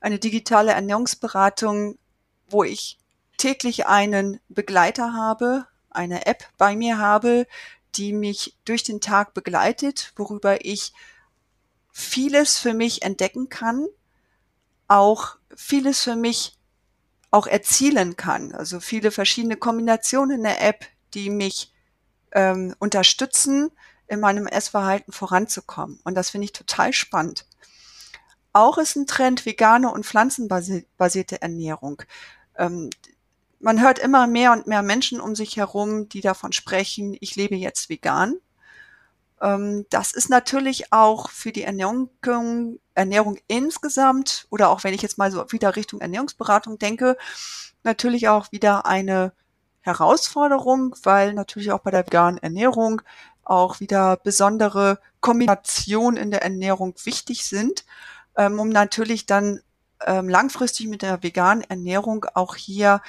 Eine 0.00 0.18
digitale 0.18 0.72
Ernährungsberatung, 0.72 1.98
wo 2.48 2.62
ich 2.62 2.98
täglich 3.38 3.86
einen 3.86 4.40
Begleiter 4.48 5.14
habe, 5.14 5.66
eine 5.94 6.26
App 6.26 6.48
bei 6.58 6.76
mir 6.76 6.98
habe, 6.98 7.46
die 7.94 8.12
mich 8.12 8.56
durch 8.64 8.82
den 8.82 9.00
Tag 9.00 9.34
begleitet, 9.34 10.12
worüber 10.16 10.64
ich 10.64 10.92
vieles 11.92 12.58
für 12.58 12.74
mich 12.74 13.02
entdecken 13.02 13.48
kann, 13.48 13.86
auch 14.88 15.36
vieles 15.54 16.02
für 16.02 16.16
mich 16.16 16.58
auch 17.30 17.46
erzielen 17.46 18.16
kann. 18.16 18.52
Also 18.52 18.80
viele 18.80 19.10
verschiedene 19.10 19.56
Kombinationen 19.56 20.38
in 20.38 20.44
der 20.44 20.62
App, 20.62 20.86
die 21.14 21.30
mich 21.30 21.72
ähm, 22.32 22.74
unterstützen, 22.78 23.70
in 24.06 24.20
meinem 24.20 24.46
Essverhalten 24.46 25.12
voranzukommen. 25.12 26.00
Und 26.04 26.14
das 26.14 26.30
finde 26.30 26.46
ich 26.46 26.52
total 26.52 26.92
spannend. 26.92 27.46
Auch 28.52 28.78
ist 28.78 28.96
ein 28.96 29.06
Trend 29.06 29.46
vegane 29.46 29.90
und 29.90 30.06
pflanzenbasierte 30.06 31.42
Ernährung. 31.42 32.02
Ähm, 32.56 32.90
man 33.64 33.80
hört 33.80 33.98
immer 33.98 34.26
mehr 34.26 34.52
und 34.52 34.66
mehr 34.66 34.82
Menschen 34.82 35.20
um 35.20 35.34
sich 35.34 35.56
herum, 35.56 36.06
die 36.10 36.20
davon 36.20 36.52
sprechen, 36.52 37.16
ich 37.20 37.34
lebe 37.34 37.56
jetzt 37.56 37.88
vegan. 37.88 38.34
Ähm, 39.40 39.86
das 39.88 40.12
ist 40.12 40.28
natürlich 40.28 40.92
auch 40.92 41.30
für 41.30 41.50
die 41.50 41.62
Ernährung, 41.62 42.10
Ernährung 42.94 43.38
insgesamt 43.46 44.46
oder 44.50 44.68
auch 44.68 44.84
wenn 44.84 44.92
ich 44.92 45.00
jetzt 45.00 45.16
mal 45.16 45.32
so 45.32 45.50
wieder 45.50 45.76
Richtung 45.76 46.02
Ernährungsberatung 46.02 46.78
denke, 46.78 47.16
natürlich 47.84 48.28
auch 48.28 48.52
wieder 48.52 48.84
eine 48.84 49.32
Herausforderung, 49.80 50.94
weil 51.02 51.32
natürlich 51.32 51.72
auch 51.72 51.80
bei 51.80 51.90
der 51.90 52.06
veganen 52.06 52.42
Ernährung 52.42 53.00
auch 53.44 53.80
wieder 53.80 54.18
besondere 54.18 54.98
Kombinationen 55.20 56.22
in 56.22 56.30
der 56.30 56.42
Ernährung 56.42 56.94
wichtig 57.04 57.46
sind, 57.46 57.86
ähm, 58.36 58.60
um 58.60 58.68
natürlich 58.68 59.24
dann 59.24 59.60
ähm, 60.04 60.28
langfristig 60.28 60.88
mit 60.88 61.00
der 61.00 61.22
veganen 61.22 61.64
Ernährung 61.64 62.26
auch 62.34 62.56
hier 62.56 63.00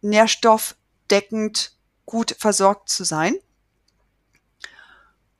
nährstoffdeckend 0.00 1.72
gut 2.06 2.36
versorgt 2.38 2.88
zu 2.88 3.04
sein. 3.04 3.36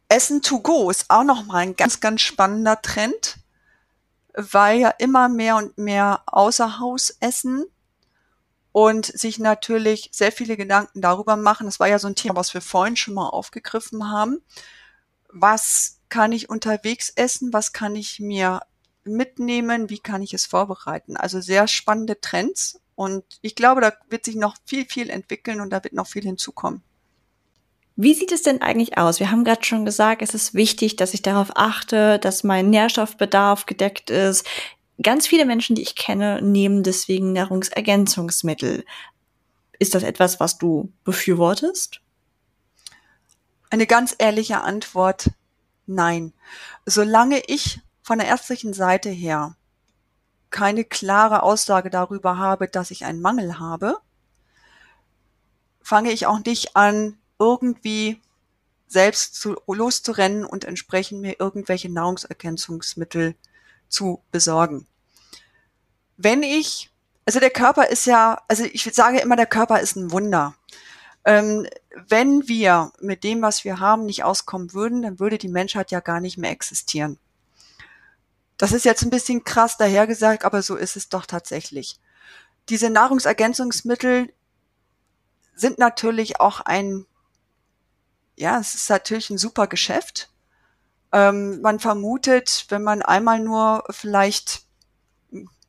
Essen 0.08 0.42
to 0.42 0.60
go 0.60 0.90
ist 0.90 1.06
auch 1.08 1.24
nochmal 1.24 1.62
ein 1.62 1.76
ganz, 1.76 2.00
ganz 2.00 2.20
spannender 2.20 2.82
Trend, 2.82 3.36
weil 4.34 4.80
ja 4.80 4.90
immer 4.90 5.28
mehr 5.28 5.56
und 5.56 5.78
mehr 5.78 6.22
außer 6.26 6.80
Haus 6.80 7.16
essen 7.20 7.64
und 8.72 9.06
sich 9.06 9.38
natürlich 9.38 10.10
sehr 10.12 10.32
viele 10.32 10.56
Gedanken 10.56 11.00
darüber 11.00 11.36
machen. 11.36 11.66
Das 11.66 11.80
war 11.80 11.88
ja 11.88 11.98
so 11.98 12.08
ein 12.08 12.14
Thema, 12.14 12.36
was 12.36 12.54
wir 12.54 12.60
vorhin 12.60 12.96
schon 12.96 13.14
mal 13.14 13.28
aufgegriffen 13.28 14.10
haben. 14.10 14.42
Was 15.28 16.00
kann 16.08 16.32
ich 16.32 16.48
unterwegs 16.48 17.10
essen? 17.10 17.52
Was 17.52 17.72
kann 17.72 17.96
ich 17.96 18.20
mir 18.20 18.62
mitnehmen? 19.04 19.90
Wie 19.90 19.98
kann 19.98 20.22
ich 20.22 20.34
es 20.34 20.46
vorbereiten? 20.46 21.16
Also 21.16 21.40
sehr 21.40 21.66
spannende 21.68 22.20
Trends. 22.20 22.80
Und 23.00 23.24
ich 23.40 23.54
glaube, 23.54 23.80
da 23.80 23.94
wird 24.10 24.26
sich 24.26 24.36
noch 24.36 24.56
viel, 24.66 24.84
viel 24.84 25.08
entwickeln 25.08 25.62
und 25.62 25.70
da 25.70 25.82
wird 25.82 25.94
noch 25.94 26.06
viel 26.06 26.22
hinzukommen. 26.22 26.82
Wie 27.96 28.12
sieht 28.12 28.30
es 28.30 28.42
denn 28.42 28.60
eigentlich 28.60 28.98
aus? 28.98 29.20
Wir 29.20 29.30
haben 29.30 29.42
gerade 29.42 29.64
schon 29.64 29.86
gesagt, 29.86 30.20
es 30.20 30.34
ist 30.34 30.52
wichtig, 30.52 30.96
dass 30.96 31.14
ich 31.14 31.22
darauf 31.22 31.52
achte, 31.54 32.18
dass 32.18 32.44
mein 32.44 32.68
Nährstoffbedarf 32.68 33.64
gedeckt 33.64 34.10
ist. 34.10 34.46
Ganz 35.02 35.26
viele 35.26 35.46
Menschen, 35.46 35.76
die 35.76 35.80
ich 35.80 35.96
kenne, 35.96 36.42
nehmen 36.42 36.82
deswegen 36.82 37.32
Nahrungsergänzungsmittel. 37.32 38.84
Ist 39.78 39.94
das 39.94 40.02
etwas, 40.02 40.38
was 40.38 40.58
du 40.58 40.92
befürwortest? 41.02 42.02
Eine 43.70 43.86
ganz 43.86 44.14
ehrliche 44.18 44.60
Antwort, 44.60 45.30
nein. 45.86 46.34
Solange 46.84 47.40
ich 47.46 47.80
von 48.02 48.18
der 48.18 48.28
ärztlichen 48.28 48.74
Seite 48.74 49.08
her 49.08 49.56
keine 50.50 50.84
klare 50.84 51.42
Aussage 51.42 51.90
darüber 51.90 52.38
habe, 52.38 52.68
dass 52.68 52.90
ich 52.90 53.04
einen 53.04 53.20
Mangel 53.20 53.58
habe, 53.58 53.98
fange 55.80 56.12
ich 56.12 56.26
auch 56.26 56.40
nicht 56.44 56.76
an, 56.76 57.18
irgendwie 57.38 58.20
selbst 58.86 59.36
zu, 59.36 59.56
loszurennen 59.66 60.44
und 60.44 60.64
entsprechend 60.64 61.20
mir 61.20 61.36
irgendwelche 61.38 61.88
Nahrungsergänzungsmittel 61.88 63.34
zu 63.88 64.22
besorgen. 64.32 64.86
Wenn 66.16 66.42
ich, 66.42 66.90
also 67.24 67.38
der 67.40 67.50
Körper 67.50 67.88
ist 67.88 68.06
ja, 68.06 68.42
also 68.48 68.64
ich 68.64 68.84
sage 68.92 69.20
immer, 69.20 69.36
der 69.36 69.46
Körper 69.46 69.80
ist 69.80 69.96
ein 69.96 70.10
Wunder. 70.10 70.54
Ähm, 71.24 71.66
wenn 72.08 72.48
wir 72.48 72.92
mit 73.00 73.24
dem, 73.24 73.42
was 73.42 73.64
wir 73.64 73.78
haben, 73.78 74.06
nicht 74.06 74.24
auskommen 74.24 74.72
würden, 74.74 75.02
dann 75.02 75.20
würde 75.20 75.38
die 75.38 75.48
Menschheit 75.48 75.90
ja 75.90 76.00
gar 76.00 76.20
nicht 76.20 76.36
mehr 76.36 76.50
existieren. 76.50 77.18
Das 78.60 78.72
ist 78.72 78.84
jetzt 78.84 79.02
ein 79.02 79.08
bisschen 79.08 79.42
krass 79.42 79.78
dahergesagt, 79.78 80.44
aber 80.44 80.60
so 80.60 80.76
ist 80.76 80.94
es 80.94 81.08
doch 81.08 81.24
tatsächlich. 81.24 81.98
Diese 82.68 82.90
Nahrungsergänzungsmittel 82.90 84.34
sind 85.54 85.78
natürlich 85.78 86.40
auch 86.40 86.60
ein, 86.60 87.06
ja, 88.36 88.60
es 88.60 88.74
ist 88.74 88.90
natürlich 88.90 89.30
ein 89.30 89.38
super 89.38 89.66
Geschäft. 89.66 90.28
Ähm, 91.10 91.62
man 91.62 91.80
vermutet, 91.80 92.66
wenn 92.68 92.82
man 92.82 93.00
einmal 93.00 93.40
nur 93.40 93.84
vielleicht 93.88 94.64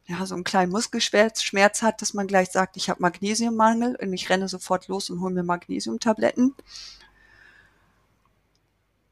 ja, 0.06 0.26
so 0.26 0.36
einen 0.36 0.44
kleinen 0.44 0.74
Muskelschmerz 0.74 1.82
hat, 1.82 2.02
dass 2.02 2.14
man 2.14 2.28
gleich 2.28 2.52
sagt, 2.52 2.76
ich 2.76 2.90
habe 2.90 3.02
Magnesiummangel 3.02 3.96
und 4.02 4.12
ich 4.12 4.30
renne 4.30 4.50
sofort 4.50 4.90
los 4.90 5.10
und 5.10 5.22
hole 5.22 5.34
mir 5.34 5.44
Magnesiumtabletten. 5.44 6.56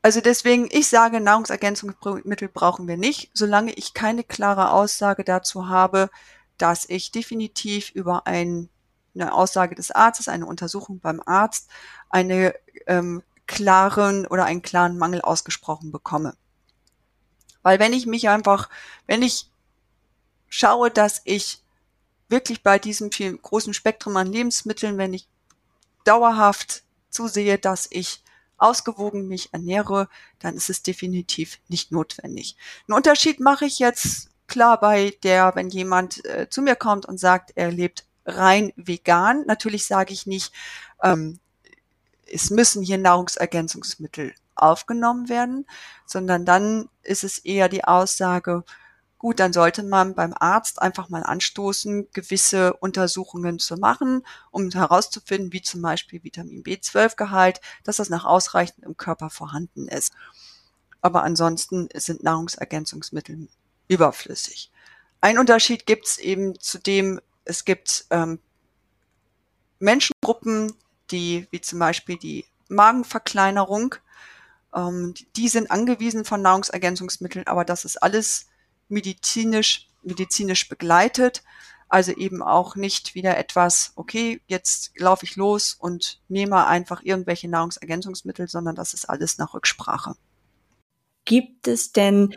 Also 0.01 0.21
deswegen, 0.21 0.69
ich 0.71 0.87
sage, 0.87 1.19
Nahrungsergänzungsmittel 1.19 2.47
brauchen 2.47 2.87
wir 2.87 2.95
nicht, 2.95 3.31
solange 3.33 3.73
ich 3.73 3.93
keine 3.93 4.23
klare 4.23 4.71
Aussage 4.71 5.23
dazu 5.25 5.67
habe, 5.67 6.09
dass 6.57 6.87
ich 6.87 7.11
definitiv 7.11 7.91
über 7.91 8.25
ein, 8.25 8.69
eine 9.13 9.33
Aussage 9.33 9.75
des 9.75 9.91
Arztes, 9.91 10.29
eine 10.29 10.45
Untersuchung 10.45 10.99
beim 10.99 11.21
Arzt, 11.25 11.69
eine 12.09 12.55
ähm, 12.87 13.23
klaren 13.45 14.25
oder 14.25 14.45
einen 14.45 14.61
klaren 14.61 14.97
Mangel 14.97 15.21
ausgesprochen 15.21 15.91
bekomme. 15.91 16.35
Weil 17.61 17.79
wenn 17.79 17.93
ich 17.93 18.05
mich 18.05 18.29
einfach, 18.29 18.69
wenn 19.05 19.21
ich 19.21 19.49
schaue, 20.47 20.91
dass 20.91 21.21
ich 21.25 21.61
wirklich 22.29 22.63
bei 22.63 22.79
diesem 22.79 23.11
viel 23.11 23.37
großen 23.37 23.73
Spektrum 23.73 24.15
an 24.15 24.31
Lebensmitteln, 24.31 24.97
wenn 24.97 25.13
ich 25.13 25.27
dauerhaft 26.05 26.83
zusehe, 27.09 27.57
dass 27.57 27.87
ich 27.89 28.23
ausgewogen 28.59 29.27
mich 29.27 29.53
ernähre, 29.53 30.09
dann 30.39 30.55
ist 30.55 30.69
es 30.69 30.83
definitiv 30.83 31.59
nicht 31.67 31.91
notwendig. 31.91 32.57
Einen 32.87 32.97
Unterschied 32.97 33.39
mache 33.39 33.65
ich 33.65 33.79
jetzt 33.79 34.29
klar 34.47 34.79
bei 34.79 35.13
der, 35.23 35.55
wenn 35.55 35.69
jemand 35.69 36.25
äh, 36.25 36.49
zu 36.49 36.61
mir 36.61 36.75
kommt 36.75 37.05
und 37.05 37.19
sagt, 37.19 37.51
er 37.55 37.71
lebt 37.71 38.05
rein 38.25 38.73
vegan. 38.75 39.45
Natürlich 39.45 39.85
sage 39.85 40.13
ich 40.13 40.25
nicht, 40.25 40.53
ähm, 41.01 41.39
es 42.31 42.49
müssen 42.49 42.83
hier 42.83 42.97
Nahrungsergänzungsmittel 42.97 44.33
aufgenommen 44.55 45.29
werden, 45.29 45.65
sondern 46.05 46.45
dann 46.45 46.89
ist 47.03 47.23
es 47.23 47.39
eher 47.39 47.69
die 47.69 47.83
Aussage, 47.83 48.63
gut, 49.19 49.39
dann 49.39 49.53
sollte 49.53 49.83
man 49.83 50.15
beim 50.15 50.33
Arzt 50.33 50.81
einfach 50.81 51.09
mal 51.09 51.23
anstoßen, 51.23 52.07
gewisse 52.13 52.73
Untersuchungen 52.73 53.59
zu 53.59 53.75
machen, 53.75 54.25
um 54.49 54.71
herauszufinden, 54.71 55.53
wie 55.53 55.61
zum 55.61 55.81
Beispiel 55.81 56.23
Vitamin 56.23 56.63
B12-Gehalt, 56.63 57.61
dass 57.83 57.97
das 57.97 58.09
nach 58.09 58.25
ausreichend 58.25 58.83
im 58.85 58.97
Körper 58.97 59.29
vorhanden 59.29 59.87
ist. 59.89 60.13
Aber 61.01 61.23
ansonsten 61.23 61.89
sind 61.93 62.23
Nahrungsergänzungsmittel 62.23 63.49
überflüssig. 63.89 64.71
Ein 65.21 65.37
Unterschied 65.37 65.85
gibt 65.85 66.07
es 66.07 66.17
eben 66.17 66.57
zu 66.59 66.79
dem, 66.79 67.19
es 67.43 67.65
gibt 67.65 68.05
ähm, 68.09 68.39
Menschengruppen, 69.79 70.73
die, 71.11 71.47
wie 71.51 71.59
zum 71.59 71.79
Beispiel 71.79 72.17
die 72.17 72.45
Magenverkleinerung, 72.69 73.95
ähm, 74.73 75.13
die 75.35 75.49
sind 75.49 75.71
angewiesen 75.71 76.23
von 76.23 76.41
Nahrungsergänzungsmitteln, 76.41 77.47
aber 77.47 77.65
das 77.65 77.83
ist 77.83 78.01
alles 78.01 78.48
medizinisch, 78.89 79.87
medizinisch 80.03 80.67
begleitet. 80.67 81.43
Also 81.87 82.11
eben 82.11 82.43
auch 82.43 82.75
nicht 82.75 83.15
wieder 83.15 83.37
etwas, 83.37 83.93
okay, 83.95 84.41
jetzt 84.45 84.91
laufe 84.97 85.25
ich 85.25 85.35
los 85.35 85.73
und 85.73 86.21
nehme 86.27 86.67
einfach 86.67 87.01
irgendwelche 87.03 87.49
Nahrungsergänzungsmittel, 87.49 88.47
sondern 88.47 88.75
das 88.75 88.93
ist 88.93 89.09
alles 89.09 89.39
nach 89.39 89.55
Rücksprache. 89.55 90.13
Gibt 91.25 91.67
es 91.67 91.91
denn 91.91 92.35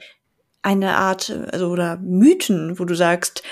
eine 0.63 0.97
Art 0.97 1.29
also, 1.31 1.69
oder 1.69 1.99
Mythen, 1.99 2.79
wo 2.79 2.85
du 2.87 2.95
sagst, 2.95 3.43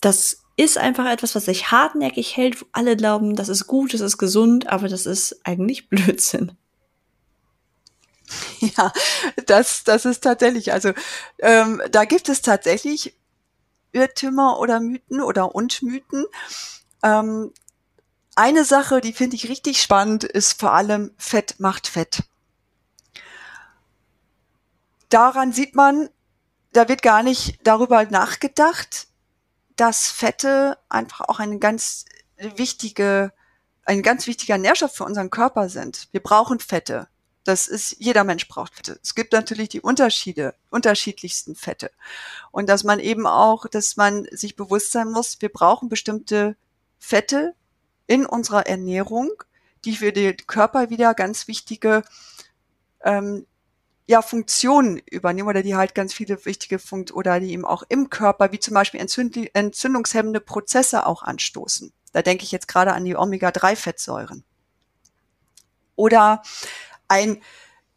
das 0.00 0.44
ist 0.56 0.78
einfach 0.78 1.10
etwas, 1.10 1.34
was 1.34 1.46
sich 1.46 1.70
hartnäckig 1.70 2.36
hält, 2.36 2.60
wo 2.60 2.66
alle 2.72 2.96
glauben, 2.96 3.36
das 3.36 3.48
ist 3.48 3.66
gut, 3.66 3.92
das 3.92 4.00
ist 4.00 4.18
gesund, 4.18 4.68
aber 4.68 4.88
das 4.88 5.06
ist 5.06 5.40
eigentlich 5.44 5.88
Blödsinn. 5.90 6.52
Ja, 8.60 8.92
das, 9.46 9.84
das 9.84 10.04
ist 10.04 10.22
tatsächlich, 10.22 10.72
also 10.72 10.92
ähm, 11.38 11.82
da 11.90 12.04
gibt 12.04 12.28
es 12.28 12.42
tatsächlich 12.42 13.16
Irrtümer 13.92 14.58
oder 14.58 14.80
Mythen 14.80 15.20
oder 15.20 15.54
Unmythen. 15.54 16.26
Ähm, 17.02 17.52
eine 18.36 18.64
Sache, 18.64 19.00
die 19.00 19.12
finde 19.12 19.36
ich 19.36 19.48
richtig 19.48 19.82
spannend, 19.82 20.24
ist 20.24 20.60
vor 20.60 20.72
allem 20.72 21.12
Fett 21.18 21.56
macht 21.58 21.88
Fett. 21.88 22.22
Daran 25.08 25.52
sieht 25.52 25.74
man, 25.74 26.08
da 26.72 26.88
wird 26.88 27.02
gar 27.02 27.22
nicht 27.22 27.58
darüber 27.64 28.04
nachgedacht, 28.04 29.08
dass 29.76 30.08
Fette 30.08 30.78
einfach 30.88 31.28
auch 31.28 31.40
eine 31.40 31.58
ganz 31.58 32.04
wichtige, 32.38 33.32
ein 33.84 34.02
ganz 34.02 34.26
wichtiger 34.26 34.56
Nährstoff 34.56 34.94
für 34.94 35.04
unseren 35.04 35.30
Körper 35.30 35.68
sind. 35.68 36.08
Wir 36.12 36.22
brauchen 36.22 36.60
Fette. 36.60 37.08
Das 37.44 37.68
ist, 37.68 37.96
jeder 37.98 38.24
Mensch 38.24 38.46
braucht 38.48 38.74
Fette. 38.74 38.98
Es 39.02 39.14
gibt 39.14 39.32
natürlich 39.32 39.70
die 39.70 39.80
Unterschiede, 39.80 40.54
unterschiedlichsten 40.70 41.54
Fette. 41.54 41.90
Und 42.50 42.68
dass 42.68 42.84
man 42.84 43.00
eben 43.00 43.26
auch, 43.26 43.66
dass 43.66 43.96
man 43.96 44.26
sich 44.30 44.56
bewusst 44.56 44.92
sein 44.92 45.10
muss, 45.10 45.40
wir 45.40 45.48
brauchen 45.48 45.88
bestimmte 45.88 46.56
Fette 46.98 47.54
in 48.06 48.26
unserer 48.26 48.66
Ernährung, 48.66 49.30
die 49.84 49.96
für 49.96 50.12
den 50.12 50.36
Körper 50.46 50.90
wieder 50.90 51.14
ganz 51.14 51.48
wichtige 51.48 52.02
ähm, 53.02 53.46
ja, 54.06 54.22
Funktionen 54.22 54.98
übernehmen 55.08 55.48
oder 55.48 55.62
die 55.62 55.76
halt 55.76 55.94
ganz 55.94 56.12
viele 56.12 56.44
wichtige 56.44 56.78
Funkte 56.78 57.14
oder 57.14 57.38
die 57.40 57.52
eben 57.52 57.64
auch 57.64 57.84
im 57.88 58.10
Körper, 58.10 58.50
wie 58.52 58.58
zum 58.58 58.74
Beispiel 58.74 59.00
entzünd 59.00 59.36
entzündungshemmende 59.54 60.40
Prozesse 60.40 61.06
auch 61.06 61.22
anstoßen. 61.22 61.92
Da 62.12 62.22
denke 62.22 62.42
ich 62.42 62.50
jetzt 62.50 62.66
gerade 62.66 62.92
an 62.92 63.04
die 63.04 63.16
Omega-3-Fettsäuren. 63.16 64.42
Oder 65.94 66.42
ein 67.10 67.42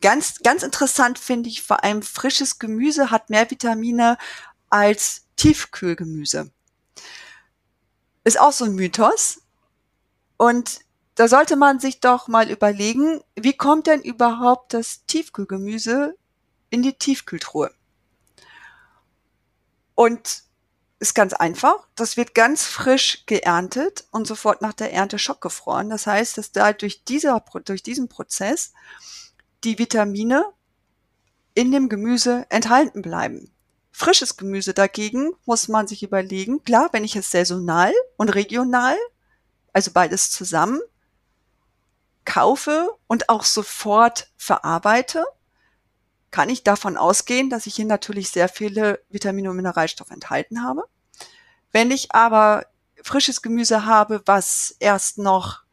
ganz, 0.01 0.39
ganz 0.39 0.63
interessant 0.63 1.17
finde 1.17 1.47
ich, 1.49 1.61
vor 1.61 1.83
allem 1.83 2.01
frisches 2.01 2.59
Gemüse 2.59 3.11
hat 3.11 3.29
mehr 3.29 3.49
Vitamine 3.49 4.17
als 4.69 5.25
Tiefkühlgemüse. 5.37 6.51
Ist 8.23 8.39
auch 8.39 8.51
so 8.51 8.65
ein 8.65 8.75
Mythos. 8.75 9.41
Und 10.37 10.79
da 11.15 11.27
sollte 11.27 11.55
man 11.55 11.79
sich 11.79 11.99
doch 11.99 12.27
mal 12.27 12.49
überlegen, 12.49 13.21
wie 13.35 13.55
kommt 13.55 13.87
denn 13.87 14.01
überhaupt 14.01 14.73
das 14.73 15.05
Tiefkühlgemüse 15.05 16.17
in 16.69 16.81
die 16.81 16.93
Tiefkühltruhe? 16.93 17.71
Und 19.95 20.43
ist 21.03 21.15
ganz 21.15 21.33
einfach. 21.33 21.85
Das 21.95 22.15
wird 22.15 22.33
ganz 22.33 22.63
frisch 22.63 23.25
geerntet 23.25 24.05
und 24.11 24.25
sofort 24.25 24.61
nach 24.61 24.71
der 24.71 24.93
Ernte 24.93 25.19
schockgefroren. 25.19 25.89
Das 25.89 26.07
heißt, 26.07 26.37
dass 26.37 26.53
da 26.53 26.71
durch, 26.71 27.03
dieser, 27.03 27.43
durch 27.65 27.83
diesen 27.83 28.07
Prozess 28.07 28.71
die 29.65 29.77
Vitamine 29.77 30.45
in 31.55 31.73
dem 31.73 31.89
Gemüse 31.89 32.45
enthalten 32.49 33.01
bleiben. 33.01 33.51
Frisches 33.91 34.37
Gemüse 34.37 34.73
dagegen 34.73 35.33
muss 35.45 35.67
man 35.67 35.87
sich 35.87 36.03
überlegen, 36.03 36.63
klar, 36.63 36.87
wenn 36.93 37.03
ich 37.03 37.17
es 37.17 37.29
saisonal 37.29 37.93
und 38.15 38.33
regional, 38.33 38.95
also 39.73 39.91
beides 39.91 40.31
zusammen, 40.31 40.79
kaufe 42.23 42.89
und 43.07 43.27
auch 43.27 43.43
sofort 43.43 44.31
verarbeite, 44.37 45.25
kann 46.31 46.49
ich 46.49 46.63
davon 46.63 46.95
ausgehen, 46.95 47.49
dass 47.49 47.67
ich 47.67 47.75
hier 47.75 47.85
natürlich 47.85 48.31
sehr 48.31 48.47
viele 48.47 49.03
Vitamine 49.09 49.49
und 49.49 49.57
Mineralstoffe 49.57 50.11
enthalten 50.11 50.63
habe. 50.63 50.85
Wenn 51.73 51.91
ich 51.91 52.13
aber 52.13 52.65
frisches 53.01 53.41
Gemüse 53.41 53.85
habe, 53.85 54.21
was 54.25 54.75
erst 54.79 55.17
noch 55.17 55.63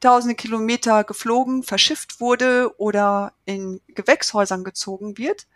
tausende 0.00 0.36
Kilometer 0.36 1.04
geflogen, 1.04 1.62
verschifft 1.62 2.20
wurde 2.20 2.72
oder 2.78 3.32
in 3.44 3.80
Gewächshäusern 3.88 4.64
gezogen 4.64 5.18
wird, 5.18 5.46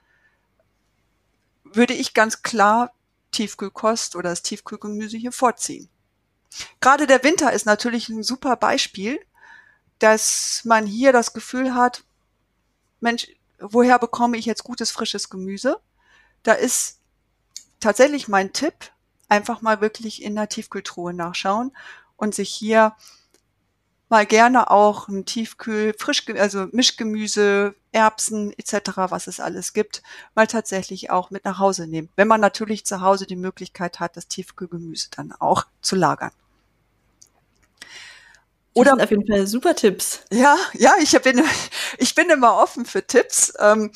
würde 1.62 1.94
ich 1.94 2.12
ganz 2.12 2.42
klar 2.42 2.92
Tiefkühlkost 3.30 4.16
oder 4.16 4.30
das 4.30 4.42
Tiefkühlgemüse 4.42 5.16
hier 5.16 5.32
vorziehen. 5.32 5.88
Gerade 6.80 7.06
der 7.06 7.22
Winter 7.22 7.52
ist 7.52 7.64
natürlich 7.64 8.08
ein 8.08 8.24
super 8.24 8.56
Beispiel, 8.56 9.20
dass 10.00 10.62
man 10.64 10.86
hier 10.86 11.12
das 11.12 11.32
Gefühl 11.32 11.74
hat, 11.74 12.02
Mensch, 12.98 13.28
woher 13.60 13.98
bekomme 14.00 14.36
ich 14.36 14.46
jetzt 14.46 14.64
gutes 14.64 14.90
frisches 14.90 15.30
Gemüse? 15.30 15.80
Da 16.42 16.54
ist 16.54 16.98
tatsächlich 17.78 18.26
mein 18.26 18.52
Tipp, 18.52 18.90
einfach 19.30 19.62
mal 19.62 19.80
wirklich 19.80 20.22
in 20.22 20.34
der 20.34 20.48
Tiefkühltruhe 20.48 21.14
nachschauen 21.14 21.72
und 22.16 22.34
sich 22.34 22.50
hier 22.50 22.94
mal 24.10 24.26
gerne 24.26 24.70
auch 24.70 25.08
ein 25.08 25.24
Tiefkühl, 25.24 25.94
frisch, 25.96 26.24
also 26.36 26.66
Mischgemüse, 26.72 27.76
Erbsen 27.92 28.52
etc., 28.58 28.90
was 29.08 29.28
es 29.28 29.40
alles 29.40 29.72
gibt, 29.72 30.02
mal 30.34 30.48
tatsächlich 30.48 31.10
auch 31.10 31.30
mit 31.30 31.44
nach 31.44 31.58
Hause 31.58 31.86
nehmen. 31.86 32.10
Wenn 32.16 32.28
man 32.28 32.40
natürlich 32.40 32.84
zu 32.84 33.00
Hause 33.00 33.26
die 33.26 33.36
Möglichkeit 33.36 34.00
hat, 34.00 34.16
das 34.16 34.26
Tiefkühlgemüse 34.26 35.08
dann 35.16 35.32
auch 35.32 35.66
zu 35.80 35.96
lagern. 35.96 36.32
Oder 38.72 38.94
auf 38.94 39.10
jeden 39.10 39.26
Fall 39.26 39.46
super 39.46 39.74
Tipps. 39.74 40.20
Ja, 40.30 40.56
ja, 40.74 40.92
ich 41.00 41.12
bin, 41.22 41.42
ich 41.98 42.14
bin 42.14 42.30
immer 42.30 42.56
offen 42.56 42.84
für 42.84 43.06
Tipps. 43.06 43.52
Ähm, 43.58 43.92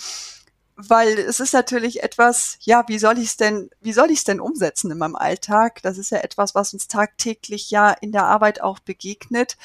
weil 0.76 1.18
es 1.18 1.40
ist 1.40 1.52
natürlich 1.54 2.02
etwas, 2.02 2.58
ja, 2.60 2.84
wie 2.88 2.98
soll 2.98 3.18
ich 3.18 3.28
es 3.28 3.36
denn, 3.36 3.70
wie 3.80 3.92
soll 3.92 4.10
ich 4.10 4.18
es 4.18 4.24
denn 4.24 4.40
umsetzen 4.40 4.90
in 4.90 4.98
meinem 4.98 5.16
Alltag? 5.16 5.80
Das 5.82 5.98
ist 5.98 6.10
ja 6.10 6.18
etwas, 6.18 6.54
was 6.54 6.72
uns 6.72 6.88
tagtäglich 6.88 7.70
ja 7.70 7.90
in 7.90 8.12
der 8.12 8.24
Arbeit 8.24 8.60
auch 8.60 8.80
begegnet. 8.80 9.56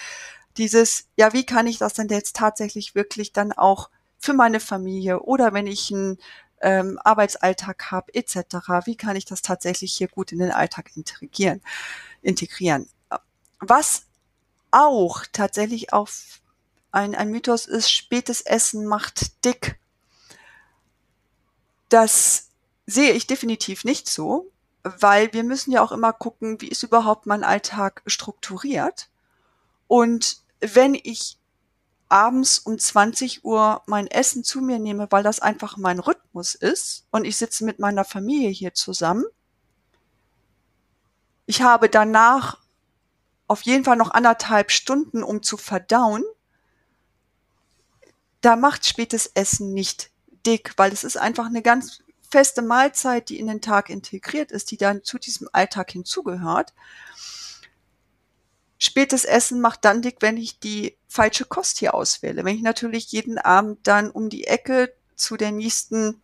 Dieses, 0.58 1.08
ja, 1.16 1.34
wie 1.34 1.46
kann 1.46 1.68
ich 1.68 1.78
das 1.78 1.94
denn 1.94 2.10
jetzt 2.10 2.36
tatsächlich 2.36 2.96
wirklich 2.96 3.34
dann 3.34 3.52
auch 3.54 3.90
für 4.20 4.34
meine 4.34 4.60
Familie 4.60 5.22
oder 5.22 5.54
wenn 5.54 5.68
ich 5.68 5.92
einen 5.92 6.20
ähm, 6.62 7.00
Arbeitsalltag 7.04 7.92
habe 7.92 8.14
etc., 8.14 8.86
wie 8.86 8.98
kann 8.98 9.16
ich 9.16 9.26
das 9.26 9.42
tatsächlich 9.42 9.94
hier 9.94 10.10
gut 10.10 10.32
in 10.32 10.40
den 10.40 10.52
Alltag 10.52 10.92
integrieren? 10.96 11.62
integrieren? 12.22 12.88
Was 13.60 14.06
auch 14.72 15.24
tatsächlich 15.32 15.94
auf 15.94 16.42
ein, 16.92 17.16
ein 17.16 17.30
Mythos 17.30 17.66
ist, 17.66 17.92
spätes 17.92 18.42
Essen 18.42 18.86
macht 18.86 19.46
dick 19.46 19.80
das 21.90 22.50
sehe 22.86 23.12
ich 23.12 23.28
definitiv 23.28 23.84
nicht 23.84 24.08
so, 24.08 24.52
weil 24.84 25.34
wir 25.34 25.44
müssen 25.44 25.72
ja 25.72 25.82
auch 25.82 25.92
immer 25.92 26.14
gucken, 26.14 26.62
wie 26.62 26.70
ist 26.70 26.84
überhaupt 26.84 27.26
mein 27.26 27.44
Alltag 27.44 28.02
strukturiert. 28.06 29.10
Und 29.88 30.42
wenn 30.62 30.96
ich 30.96 31.38
abends 32.08 32.60
um 32.60 32.80
20 32.80 33.44
Uhr 33.46 33.84
mein 33.86 34.08
Essen 34.08 34.44
zu 34.44 34.62
mir 34.62 34.80
nehme, 34.80 35.08
weil 35.12 35.24
das 35.24 35.40
einfach 35.40 35.78
mein 35.78 36.00
Rhythmus 36.00 36.56
ist 36.56 37.06
und 37.12 37.26
ich 37.26 37.38
sitze 37.38 37.66
mit 37.66 37.80
meiner 37.80 38.06
Familie 38.06 38.50
hier 38.50 38.74
zusammen, 38.74 39.26
ich 41.46 41.62
habe 41.62 41.90
danach 41.90 42.60
auf 43.48 43.64
jeden 43.64 43.84
Fall 43.84 43.98
noch 43.98 44.12
anderthalb 44.12 44.72
Stunden, 44.72 45.24
um 45.24 45.42
zu 45.42 45.58
verdauen, 45.58 46.24
da 48.42 48.56
macht 48.56 48.86
spätes 48.86 49.28
Essen 49.34 49.74
nicht 49.74 50.12
dick, 50.46 50.74
weil 50.78 50.92
es 50.92 51.04
ist 51.04 51.18
einfach 51.18 51.48
eine 51.48 51.62
ganz 51.62 52.04
feste 52.30 52.62
Mahlzeit, 52.62 53.30
die 53.30 53.40
in 53.40 53.48
den 53.48 53.62
Tag 53.62 53.90
integriert 53.90 54.52
ist, 54.52 54.72
die 54.72 54.78
dann 54.78 55.04
zu 55.04 55.18
diesem 55.18 55.50
Alltag 55.52 55.92
hinzugehört. 55.92 56.74
Spätes 58.78 59.26
Essen 59.26 59.60
macht 59.60 59.84
dann 59.84 60.02
dick, 60.02 60.18
wenn 60.22 60.38
ich 60.38 60.60
die 60.60 60.96
falsche 61.08 61.46
Kost 61.46 61.80
hier 61.80 61.94
auswähle. 61.94 62.46
Wenn 62.46 62.56
ich 62.56 62.62
natürlich 62.62 63.12
jeden 63.12 63.38
Abend 63.38 63.80
dann 63.88 64.10
um 64.12 64.30
die 64.30 64.46
Ecke 64.46 64.94
zu 65.16 65.36
der 65.36 65.52
nächsten 65.52 66.22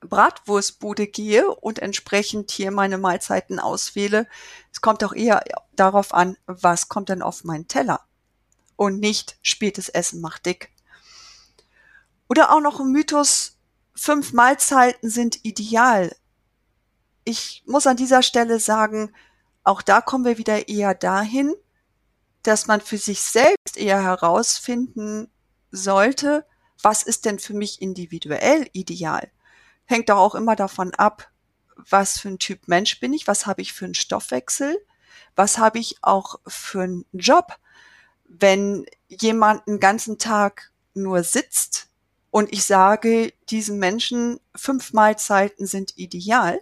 Bratwurstbude 0.00 1.06
gehe 1.06 1.48
und 1.48 1.78
entsprechend 1.78 2.50
hier 2.50 2.70
meine 2.70 2.98
Mahlzeiten 2.98 3.58
auswähle. 3.58 4.26
Es 4.72 4.80
kommt 4.80 5.04
auch 5.04 5.12
eher 5.12 5.44
darauf 5.74 6.14
an, 6.14 6.36
was 6.46 6.88
kommt 6.88 7.08
denn 7.08 7.22
auf 7.22 7.44
meinen 7.44 7.68
Teller 7.68 8.00
und 8.76 9.00
nicht 9.00 9.38
spätes 9.42 9.88
Essen 9.88 10.20
macht 10.20 10.46
dick. 10.46 10.70
Oder 12.28 12.52
auch 12.52 12.60
noch 12.60 12.80
ein 12.80 12.90
Mythos, 12.90 13.58
fünf 13.94 14.32
Mahlzeiten 14.32 15.08
sind 15.08 15.44
ideal. 15.44 16.14
Ich 17.24 17.62
muss 17.66 17.86
an 17.86 17.96
dieser 17.96 18.22
Stelle 18.22 18.60
sagen, 18.60 19.12
auch 19.64 19.82
da 19.82 20.00
kommen 20.00 20.24
wir 20.24 20.38
wieder 20.38 20.68
eher 20.68 20.94
dahin, 20.94 21.54
dass 22.42 22.66
man 22.66 22.80
für 22.80 22.98
sich 22.98 23.20
selbst 23.20 23.76
eher 23.76 24.02
herausfinden 24.02 25.28
sollte, 25.72 26.46
was 26.82 27.02
ist 27.02 27.24
denn 27.24 27.38
für 27.38 27.54
mich 27.54 27.82
individuell 27.82 28.68
ideal. 28.72 29.30
Hängt 29.86 30.08
doch 30.08 30.18
auch 30.18 30.34
immer 30.34 30.54
davon 30.54 30.94
ab, 30.94 31.30
was 31.76 32.18
für 32.18 32.28
ein 32.28 32.38
Typ 32.38 32.68
Mensch 32.68 33.00
bin 33.00 33.12
ich, 33.12 33.26
was 33.26 33.46
habe 33.46 33.62
ich 33.62 33.72
für 33.72 33.84
einen 33.84 33.94
Stoffwechsel, 33.94 34.78
was 35.34 35.58
habe 35.58 35.78
ich 35.78 35.96
auch 36.02 36.36
für 36.46 36.82
einen 36.82 37.06
Job. 37.12 37.58
Wenn 38.24 38.86
jemand 39.08 39.66
einen 39.66 39.80
ganzen 39.80 40.18
Tag 40.18 40.72
nur 40.94 41.22
sitzt 41.22 41.85
und 42.36 42.52
ich 42.52 42.66
sage, 42.66 43.32
diesen 43.48 43.78
Menschen 43.78 44.40
fünf 44.54 44.92
Mahlzeiten 44.92 45.66
sind 45.66 45.96
ideal, 45.96 46.60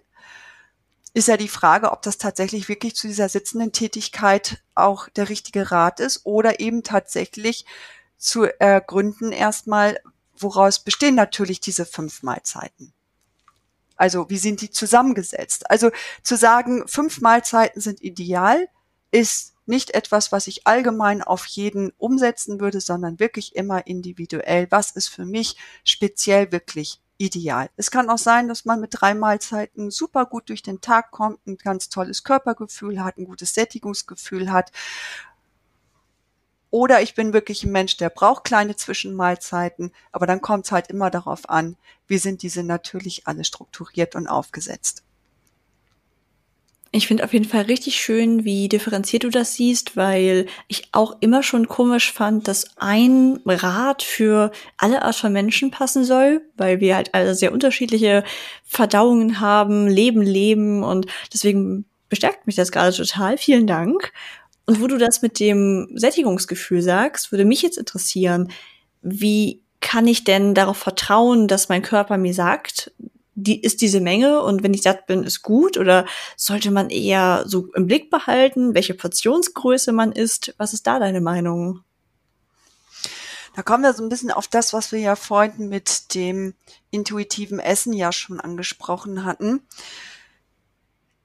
ist 1.15 1.27
ja 1.27 1.37
die 1.37 1.49
Frage, 1.49 1.91
ob 1.91 2.01
das 2.03 2.17
tatsächlich 2.17 2.69
wirklich 2.69 2.95
zu 2.95 3.09
dieser 3.09 3.29
sitzenden 3.29 3.73
Tätigkeit 3.73 4.63
auch 4.77 5.09
der 5.09 5.29
richtige 5.31 5.73
Rat 5.73 5.99
ist 5.99 6.21
oder 6.27 6.61
eben 6.61 6.85
tatsächlich 6.85 7.67
zu 8.17 8.45
ergründen 8.61 9.33
erstmal, 9.33 9.99
woraus 10.39 10.79
bestehen 10.79 11.17
natürlich 11.17 11.59
diese 11.59 11.87
fünf 11.87 12.23
Mahlzeiten. 12.23 12.93
Also 13.97 14.31
wie 14.31 14.39
sind 14.39 14.61
die 14.61 14.71
zusammengesetzt? 14.71 15.69
Also 15.73 15.91
zu 16.23 16.37
sagen, 16.37 16.87
fünf 16.87 17.21
Mahlzeiten 17.21 17.81
sind 17.81 18.01
ideal, 18.01 18.69
ist 19.11 19.54
nicht 19.67 19.93
etwas, 19.93 20.33
was 20.33 20.47
ich 20.47 20.67
allgemein 20.67 21.23
auf 21.23 21.47
jeden 21.47 21.93
umsetzen 21.99 22.61
würde, 22.61 22.81
sondern 22.81 23.21
wirklich 23.21 23.57
immer 23.57 23.87
individuell. 23.87 24.67
Was 24.71 24.91
ist 24.91 25.09
für 25.09 25.25
mich 25.25 25.57
speziell 25.85 26.53
wirklich 26.53 27.01
ideal? 27.19 27.71
Es 27.77 27.91
kann 27.91 28.11
auch 28.11 28.19
sein, 28.19 28.49
dass 28.49 28.65
man 28.65 28.81
mit 28.81 28.91
drei 28.93 29.15
Mahlzeiten 29.15 29.91
super 29.91 30.27
gut 30.27 30.49
durch 30.49 30.63
den 30.63 30.81
Tag 30.81 31.11
kommt, 31.11 31.47
ein 31.47 31.57
ganz 31.57 31.89
tolles 31.89 32.25
Körpergefühl 32.25 33.03
hat, 33.03 33.19
ein 33.19 33.25
gutes 33.27 33.55
Sättigungsgefühl 33.55 34.53
hat 34.53 34.71
oder 36.75 37.01
ich 37.03 37.15
bin 37.15 37.33
wirklich 37.33 37.63
ein 37.63 37.71
Mensch, 37.71 37.99
der 37.99 38.11
braucht 38.11 38.43
kleine 38.43 38.75
Zwischenmahlzeiten, 38.75 39.93
aber 40.11 40.27
dann 40.27 40.41
kommt 40.41 40.65
es 40.65 40.73
halt 40.73 40.89
immer 40.89 41.09
darauf 41.09 41.49
an, 41.49 41.77
wie 42.09 42.19
sind 42.19 42.43
diese 42.43 42.65
natürlich 42.65 43.29
alle 43.29 43.45
strukturiert 43.45 44.17
und 44.17 44.27
aufgesetzt. 44.27 45.05
Ich 46.97 47.09
finde 47.09 47.25
auf 47.25 47.33
jeden 47.33 47.45
Fall 47.45 47.63
richtig 47.63 47.97
schön, 47.97 48.45
wie 48.45 48.69
differenziert 48.69 49.25
du 49.25 49.29
das 49.29 49.57
siehst, 49.57 49.97
weil 49.97 50.47
ich 50.69 50.85
auch 50.93 51.17
immer 51.19 51.43
schon 51.43 51.67
komisch 51.67 52.13
fand, 52.13 52.47
dass 52.47 52.67
ein 52.77 53.41
Rat 53.45 54.05
für 54.05 54.53
alle 54.77 55.03
Art 55.03 55.17
von 55.17 55.33
Menschen 55.33 55.73
passen 55.73 56.05
soll, 56.05 56.43
weil 56.57 56.79
wir 56.79 56.95
halt 56.95 57.13
alle 57.13 57.35
sehr 57.35 57.53
unterschiedliche 57.53 58.23
Verdauungen 58.63 59.41
haben, 59.41 59.89
Leben 59.89 60.23
leben 60.23 60.85
und 60.85 61.07
deswegen 61.33 61.85
bestärkt 62.09 62.47
mich 62.47 62.55
das 62.55 62.71
gerade 62.71 62.95
total. 62.97 63.39
Vielen 63.39 63.67
Dank. 63.67 64.13
Und 64.65 64.81
wo 64.81 64.87
du 64.87 64.97
das 64.97 65.21
mit 65.21 65.41
dem 65.41 65.89
Sättigungsgefühl 65.97 66.81
sagst, 66.81 67.33
würde 67.33 67.45
mich 67.45 67.63
jetzt 67.63 67.77
interessieren, 67.77 68.53
wie 69.03 69.63
kann 69.81 70.07
ich 70.07 70.23
denn 70.23 70.55
darauf 70.55 70.77
vertrauen, 70.77 71.49
dass 71.49 71.69
mein 71.69 71.83
Körper 71.83 72.19
mir 72.19 72.35
sagt, 72.35 72.93
die 73.35 73.61
ist 73.61 73.81
diese 73.81 74.01
Menge 74.01 74.43
und 74.43 74.63
wenn 74.63 74.75
ich 74.75 74.83
satt 74.83 75.07
bin, 75.07 75.25
ist 75.25 75.43
gut? 75.43 75.77
Oder 75.77 76.07
sollte 76.37 76.71
man 76.71 76.91
eher 76.91 77.45
so 77.47 77.73
im 77.75 77.87
Blick 77.87 78.11
behalten, 78.11 78.75
welche 78.75 78.95
Portionsgröße 78.95 79.93
man 79.93 80.13
isst? 80.13 80.55
Was 80.59 80.73
ist 80.73 80.87
da 80.87 80.99
deine 80.99 81.21
Meinung? 81.21 81.81
Da 83.57 83.63
kommen 83.63 83.85
wir 83.85 83.93
so 83.93 84.03
ein 84.03 84.09
bisschen 84.09 84.31
auf 84.31 84.49
das, 84.49 84.73
was 84.73 84.91
wir 84.91 84.99
ja 84.99 85.17
vorhin 85.17 85.69
mit 85.69 86.15
dem 86.15 86.55
intuitiven 86.91 87.61
Essen 87.61 87.93
ja 87.93 88.13
schon 88.13 88.41
angesprochen 88.41 89.25
hatten, 89.25 89.61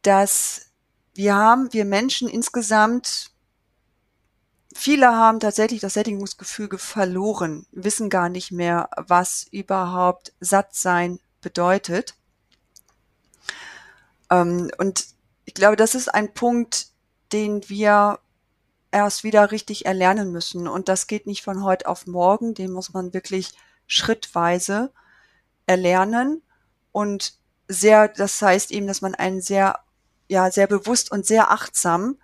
dass 0.03 0.67
wir 1.15 1.35
haben, 1.35 1.73
wir 1.73 1.85
Menschen 1.85 2.29
insgesamt, 2.29 3.31
viele 4.75 5.07
haben 5.07 5.39
tatsächlich 5.39 5.81
das 5.81 5.95
Sättigungsgefühl 5.95 6.69
verloren, 6.77 7.65
wissen 7.71 8.09
gar 8.09 8.29
nicht 8.29 8.51
mehr, 8.51 8.89
was 8.95 9.47
überhaupt 9.51 10.33
satt 10.39 10.75
sein 10.75 11.19
bedeutet. 11.41 12.15
Ähm, 14.29 14.71
und 14.77 15.07
ich 15.45 15.53
glaube, 15.53 15.75
das 15.75 15.95
ist 15.95 16.13
ein 16.13 16.33
Punkt, 16.33 16.87
den 17.31 17.67
wir 17.69 18.19
erst 18.91 19.23
wieder 19.23 19.51
richtig 19.51 19.85
erlernen 19.85 20.31
müssen. 20.31 20.67
Und 20.67 20.89
das 20.89 21.07
geht 21.07 21.27
nicht 21.27 21.43
von 21.43 21.63
heute 21.63 21.87
auf 21.87 22.07
morgen, 22.07 22.53
den 22.53 22.71
muss 22.71 22.93
man 22.93 23.13
wirklich 23.13 23.51
schrittweise 23.87 24.91
erlernen 25.65 26.41
und 26.91 27.33
sehr, 27.67 28.07
das 28.07 28.41
heißt 28.41 28.71
eben, 28.71 28.87
dass 28.87 29.01
man 29.01 29.13
einen 29.15 29.41
sehr 29.41 29.79
ja 30.27 30.51
sehr 30.51 30.67
bewusst 30.67 31.11
und 31.11 31.25
sehr 31.25 31.51
achtsam 31.51 32.17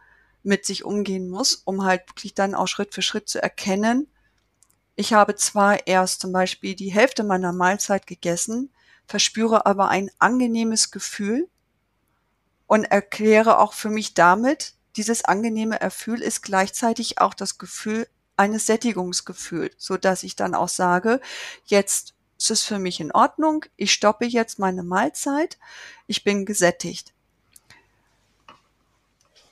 mit 0.44 0.66
sich 0.66 0.86
umgehen 0.86 1.30
muss, 1.30 1.56
um 1.56 1.84
halt 1.84 2.08
wirklich 2.10 2.36
dann 2.36 2.56
auch 2.56 2.68
Schritt 2.68 2.94
für 2.94 3.02
Schritt 3.02 3.28
zu 3.28 3.42
erkennen, 3.42 4.08
ich 4.96 5.14
habe 5.14 5.36
zwar 5.36 5.88
erst 5.88 6.22
zum 6.22 6.32
Beispiel 6.32 6.76
die 6.76 6.94
Hälfte 6.94 7.24
meiner 7.24 7.52
Mahlzeit 7.52 8.08
gegessen, 8.08 8.72
verspüre 9.08 9.66
aber 9.66 9.90
ein 9.90 10.12
angenehmes 10.20 10.92
Gefühl 10.92 11.48
und 12.68 12.86
erkläre 12.86 13.60
auch 13.60 13.74
für 13.74 13.90
mich 13.90 14.14
damit, 14.14 14.74
dieses 14.96 15.26
angenehme 15.26 15.80
Erfühl 15.80 16.22
ist 16.22 16.42
gleichzeitig 16.42 17.20
auch 17.20 17.34
das 17.34 17.58
Gefühl 17.58 18.08
eines 18.38 18.66
Sättigungsgefühls, 18.66 19.76
so 19.78 19.98
dass 19.98 20.24
ich 20.24 20.36
dann 20.36 20.56
auch 20.56 20.70
sage, 20.70 21.22
jetzt 21.66 22.14
ist 22.38 22.52
es 22.52 22.64
für 22.64 22.80
mich 22.80 23.00
in 23.00 23.12
Ordnung, 23.12 23.66
ich 23.78 23.94
stoppe 23.94 24.26
jetzt 24.26 24.60
meine 24.60 24.84
Mahlzeit, 24.84 25.58
ich 26.08 26.24
bin 26.24 26.46
gesättigt. 26.46 27.14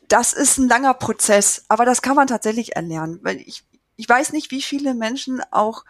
Das 0.10 0.34
ist 0.34 0.58
ein 0.58 0.68
langer 0.68 0.94
Prozess, 0.94 1.66
aber 1.70 1.86
das 1.86 2.02
kann 2.02 2.16
man 2.16 2.28
tatsächlich 2.28 2.76
erlernen, 2.76 3.20
weil 3.24 3.38
ich, 3.38 3.64
ich 3.96 4.08
weiß 4.08 4.34
nicht, 4.34 4.52
wie 4.52 4.62
viele 4.62 4.94
Menschen 4.94 5.42
auch 5.52 5.86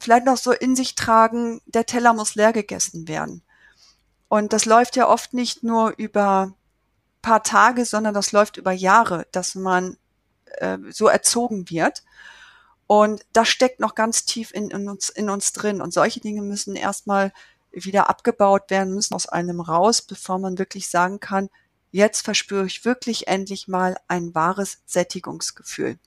vielleicht 0.00 0.26
noch 0.26 0.36
so 0.36 0.52
in 0.52 0.76
sich 0.76 0.94
tragen, 0.94 1.60
der 1.66 1.86
Teller 1.86 2.12
muss 2.14 2.34
leer 2.34 2.52
gegessen 2.52 3.08
werden. 3.08 3.42
Und 4.28 4.52
das 4.52 4.64
läuft 4.64 4.96
ja 4.96 5.08
oft 5.08 5.32
nicht 5.34 5.62
nur 5.62 5.94
über 5.96 6.54
paar 7.22 7.42
Tage, 7.42 7.84
sondern 7.84 8.14
das 8.14 8.32
läuft 8.32 8.56
über 8.56 8.72
Jahre, 8.72 9.26
dass 9.32 9.54
man 9.54 9.96
äh, 10.58 10.78
so 10.90 11.08
erzogen 11.08 11.70
wird. 11.70 12.04
Und 12.86 13.24
das 13.32 13.48
steckt 13.48 13.80
noch 13.80 13.94
ganz 13.94 14.24
tief 14.24 14.52
in, 14.52 14.70
in, 14.70 14.88
uns, 14.88 15.08
in 15.08 15.30
uns 15.30 15.52
drin. 15.52 15.80
Und 15.80 15.92
solche 15.92 16.20
Dinge 16.20 16.42
müssen 16.42 16.76
erstmal 16.76 17.32
wieder 17.70 18.08
abgebaut 18.08 18.70
werden, 18.70 18.94
müssen 18.94 19.14
aus 19.14 19.26
einem 19.26 19.60
raus, 19.60 20.02
bevor 20.02 20.38
man 20.38 20.58
wirklich 20.58 20.88
sagen 20.88 21.20
kann, 21.20 21.48
Jetzt 21.90 22.22
verspüre 22.22 22.66
ich 22.66 22.84
wirklich 22.84 23.28
endlich 23.28 23.66
mal 23.66 23.96
ein 24.08 24.34
wahres 24.34 24.78
Sättigungsgefühl. 24.84 25.98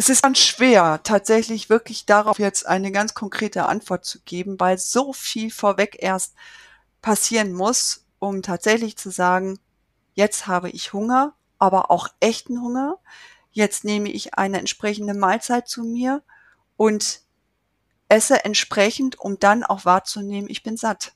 Es 0.00 0.08
ist 0.08 0.24
dann 0.24 0.34
schwer, 0.34 1.02
tatsächlich 1.02 1.68
wirklich 1.68 2.06
darauf 2.06 2.38
jetzt 2.38 2.64
eine 2.64 2.90
ganz 2.90 3.12
konkrete 3.12 3.66
Antwort 3.66 4.06
zu 4.06 4.18
geben, 4.22 4.58
weil 4.58 4.78
so 4.78 5.12
viel 5.12 5.50
vorweg 5.50 5.98
erst 6.00 6.34
passieren 7.02 7.52
muss, 7.52 8.06
um 8.18 8.40
tatsächlich 8.40 8.96
zu 8.96 9.10
sagen, 9.10 9.58
jetzt 10.14 10.46
habe 10.46 10.70
ich 10.70 10.94
Hunger, 10.94 11.34
aber 11.58 11.90
auch 11.90 12.08
echten 12.18 12.62
Hunger. 12.62 12.96
Jetzt 13.50 13.84
nehme 13.84 14.08
ich 14.08 14.32
eine 14.36 14.58
entsprechende 14.58 15.12
Mahlzeit 15.12 15.68
zu 15.68 15.82
mir 15.82 16.22
und 16.78 17.20
esse 18.08 18.42
entsprechend, 18.46 19.20
um 19.20 19.38
dann 19.38 19.64
auch 19.64 19.84
wahrzunehmen, 19.84 20.48
ich 20.48 20.62
bin 20.62 20.78
satt. 20.78 21.12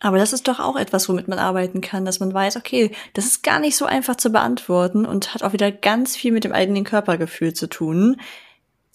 Aber 0.00 0.16
das 0.16 0.32
ist 0.32 0.48
doch 0.48 0.60
auch 0.60 0.76
etwas, 0.76 1.08
womit 1.10 1.28
man 1.28 1.38
arbeiten 1.38 1.82
kann, 1.82 2.06
dass 2.06 2.20
man 2.20 2.32
weiß, 2.32 2.56
okay, 2.56 2.90
das 3.12 3.26
ist 3.26 3.42
gar 3.42 3.60
nicht 3.60 3.76
so 3.76 3.84
einfach 3.84 4.16
zu 4.16 4.30
beantworten 4.30 5.04
und 5.04 5.34
hat 5.34 5.42
auch 5.42 5.52
wieder 5.52 5.70
ganz 5.70 6.16
viel 6.16 6.32
mit 6.32 6.44
dem 6.44 6.52
eigenen 6.52 6.84
Körpergefühl 6.84 7.52
zu 7.52 7.68
tun. 7.68 8.18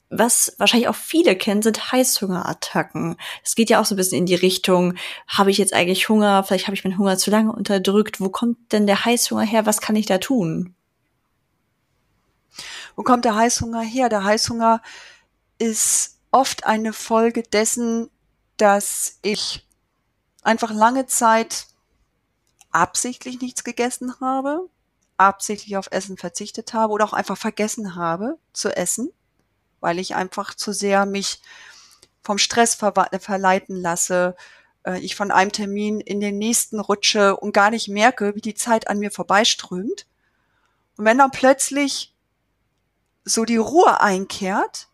Was 0.10 0.56
wahrscheinlich 0.58 0.88
auch 0.88 0.96
viele 0.96 1.36
kennen, 1.36 1.62
sind 1.62 1.92
Heißhungerattacken. 1.92 3.18
Es 3.44 3.56
geht 3.56 3.70
ja 3.70 3.80
auch 3.80 3.86
so 3.86 3.94
ein 3.94 3.98
bisschen 3.98 4.18
in 4.18 4.26
die 4.26 4.36
Richtung, 4.36 4.96
habe 5.28 5.52
ich 5.52 5.60
jetzt 5.60 5.74
eigentlich 5.74 6.10
Hunger? 6.10 6.44
Vielleicht 6.44 6.66
habe 6.66 6.76
ich 6.76 6.84
meinen 6.84 6.98
Hunger 6.98 7.18
zu 7.18 7.30
lange 7.30 7.52
unterdrückt. 7.52 8.20
Wo 8.20 8.30
kommt 8.30 8.72
denn 8.72 8.88
der 8.88 9.06
Heißhunger 9.06 9.44
her? 9.44 9.66
Was 9.68 9.82
kann 9.82 9.96
ich 9.96 10.08
da 10.08 10.18
tun? 10.18 10.74
Wo 12.96 13.04
kommt 13.04 13.26
der 13.26 13.36
Heißhunger 13.36 13.82
her? 13.82 14.10
Der 14.10 14.24
Heißhunger 14.24 14.82
ist 15.60 16.18
oft 16.32 16.66
eine 16.66 16.94
Folge 16.94 17.44
dessen, 17.44 18.10
dass 18.58 19.20
ich 19.22 19.65
einfach 20.46 20.72
lange 20.72 21.08
Zeit 21.08 21.68
absichtlich 22.72 23.42
nichts 23.42 23.64
gegessen 23.64 24.20
habe, 24.22 24.70
absichtlich 25.18 25.78
auf 25.78 25.88
Essen 25.92 26.18
verzichtet 26.18 26.74
habe 26.74 26.94
oder 26.94 27.06
auch 27.06 27.14
einfach 27.14 27.38
vergessen 27.38 27.96
habe 27.96 28.38
zu 28.54 28.76
essen, 28.76 29.12
weil 29.80 30.00
ich 30.00 30.16
einfach 30.16 30.54
zu 30.54 30.72
sehr 30.72 31.06
mich 31.06 31.42
vom 32.22 32.38
Stress 32.38 32.76
ver 32.76 32.94
verleiten 33.20 33.76
lasse, 33.76 34.36
äh, 34.86 35.00
ich 35.00 35.16
von 35.16 35.32
einem 35.32 35.52
Termin 35.52 36.00
in 36.00 36.20
den 36.20 36.38
nächsten 36.38 36.80
rutsche 36.80 37.38
und 37.38 37.54
gar 37.54 37.70
nicht 37.70 37.88
merke, 37.88 38.36
wie 38.36 38.42
die 38.42 38.56
Zeit 38.56 38.88
an 38.88 39.00
mir 39.00 39.12
vorbeiströmt. 39.12 40.06
Und 40.98 41.06
wenn 41.06 41.18
dann 41.18 41.32
plötzlich 41.32 42.14
so 43.24 43.46
die 43.46 43.58
Ruhe 43.58 44.00
einkehrt, 44.02 44.90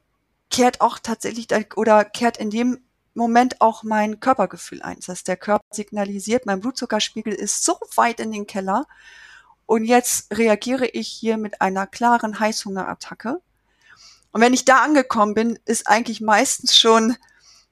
kehrt 0.50 0.82
auch 0.82 1.00
tatsächlich 1.00 1.48
oder 1.76 2.06
kehrt 2.06 2.38
in 2.38 2.50
dem 2.50 2.84
Moment 3.14 3.62
auch 3.62 3.84
mein 3.84 4.20
Körpergefühl 4.20 4.82
ein. 4.82 4.98
Das 4.98 5.10
heißt, 5.10 5.28
der 5.28 5.38
Körper 5.38 5.66
signalisiert, 5.72 6.46
mein 6.46 6.62
Blutzuckerspiegel 6.62 7.34
ist 7.34 7.64
so 7.64 7.78
weit 7.96 8.20
in 8.20 8.32
den 8.32 8.48
Keller 8.48 8.86
und 9.66 9.86
jetzt 9.86 10.36
reagiere 10.36 10.86
ich 10.86 11.08
hier 11.08 11.38
mit 11.38 11.62
einer 11.62 11.88
klaren 11.88 12.40
Heißhungerattacke. 12.40 13.42
Und 14.32 14.42
wenn 14.42 14.54
ich 14.54 14.66
da 14.66 14.82
angekommen 14.84 15.34
bin, 15.34 15.60
ist 15.66 15.88
eigentlich 15.88 16.22
meistens 16.22 16.78
schon 16.78 17.16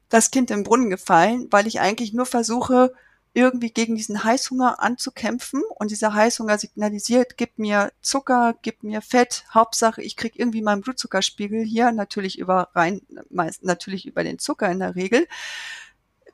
das 0.09 0.31
Kind 0.31 0.51
im 0.51 0.63
Brunnen 0.63 0.89
gefallen, 0.89 1.47
weil 1.51 1.67
ich 1.67 1.79
eigentlich 1.79 2.13
nur 2.13 2.25
versuche, 2.25 2.93
irgendwie 3.33 3.71
gegen 3.71 3.95
diesen 3.95 4.23
Heißhunger 4.23 4.81
anzukämpfen. 4.81 5.61
Und 5.75 5.91
dieser 5.91 6.13
Heißhunger 6.13 6.57
signalisiert, 6.57 7.37
gib 7.37 7.59
mir 7.59 7.91
Zucker, 8.01 8.55
gib 8.61 8.83
mir 8.83 9.01
Fett, 9.01 9.45
Hauptsache 9.53 10.01
ich 10.01 10.15
krieg 10.15 10.37
irgendwie 10.37 10.61
meinen 10.61 10.81
Blutzuckerspiegel 10.81 11.63
hier, 11.63 11.91
natürlich 11.91 12.39
über 12.39 12.69
rein, 12.73 13.01
meist, 13.29 13.63
natürlich 13.63 14.05
über 14.05 14.23
den 14.23 14.39
Zucker 14.39 14.69
in 14.71 14.79
der 14.79 14.95
Regel, 14.95 15.27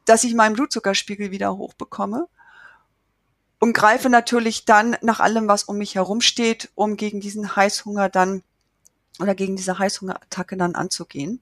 dass 0.06 0.24
ich 0.24 0.34
meinen 0.36 0.56
Blutzuckerspiegel 0.56 1.32
wieder 1.32 1.58
hochbekomme. 1.58 2.28
Und 3.60 3.74
greife 3.74 4.10
natürlich 4.10 4.66
dann 4.66 4.98
nach 5.02 5.20
allem, 5.20 5.48
was 5.48 5.64
um 5.64 5.78
mich 5.78 5.96
herum 5.96 6.22
steht, 6.22 6.70
um 6.76 6.98
gegen 6.98 7.22
diesen 7.22 7.56
Heißhunger 7.56 8.10
dann 8.10 8.44
oder 9.20 9.34
gegen 9.34 9.56
diese 9.56 9.80
Heißhungerattacke 9.80 10.58
dann 10.58 10.76
anzugehen. 10.76 11.42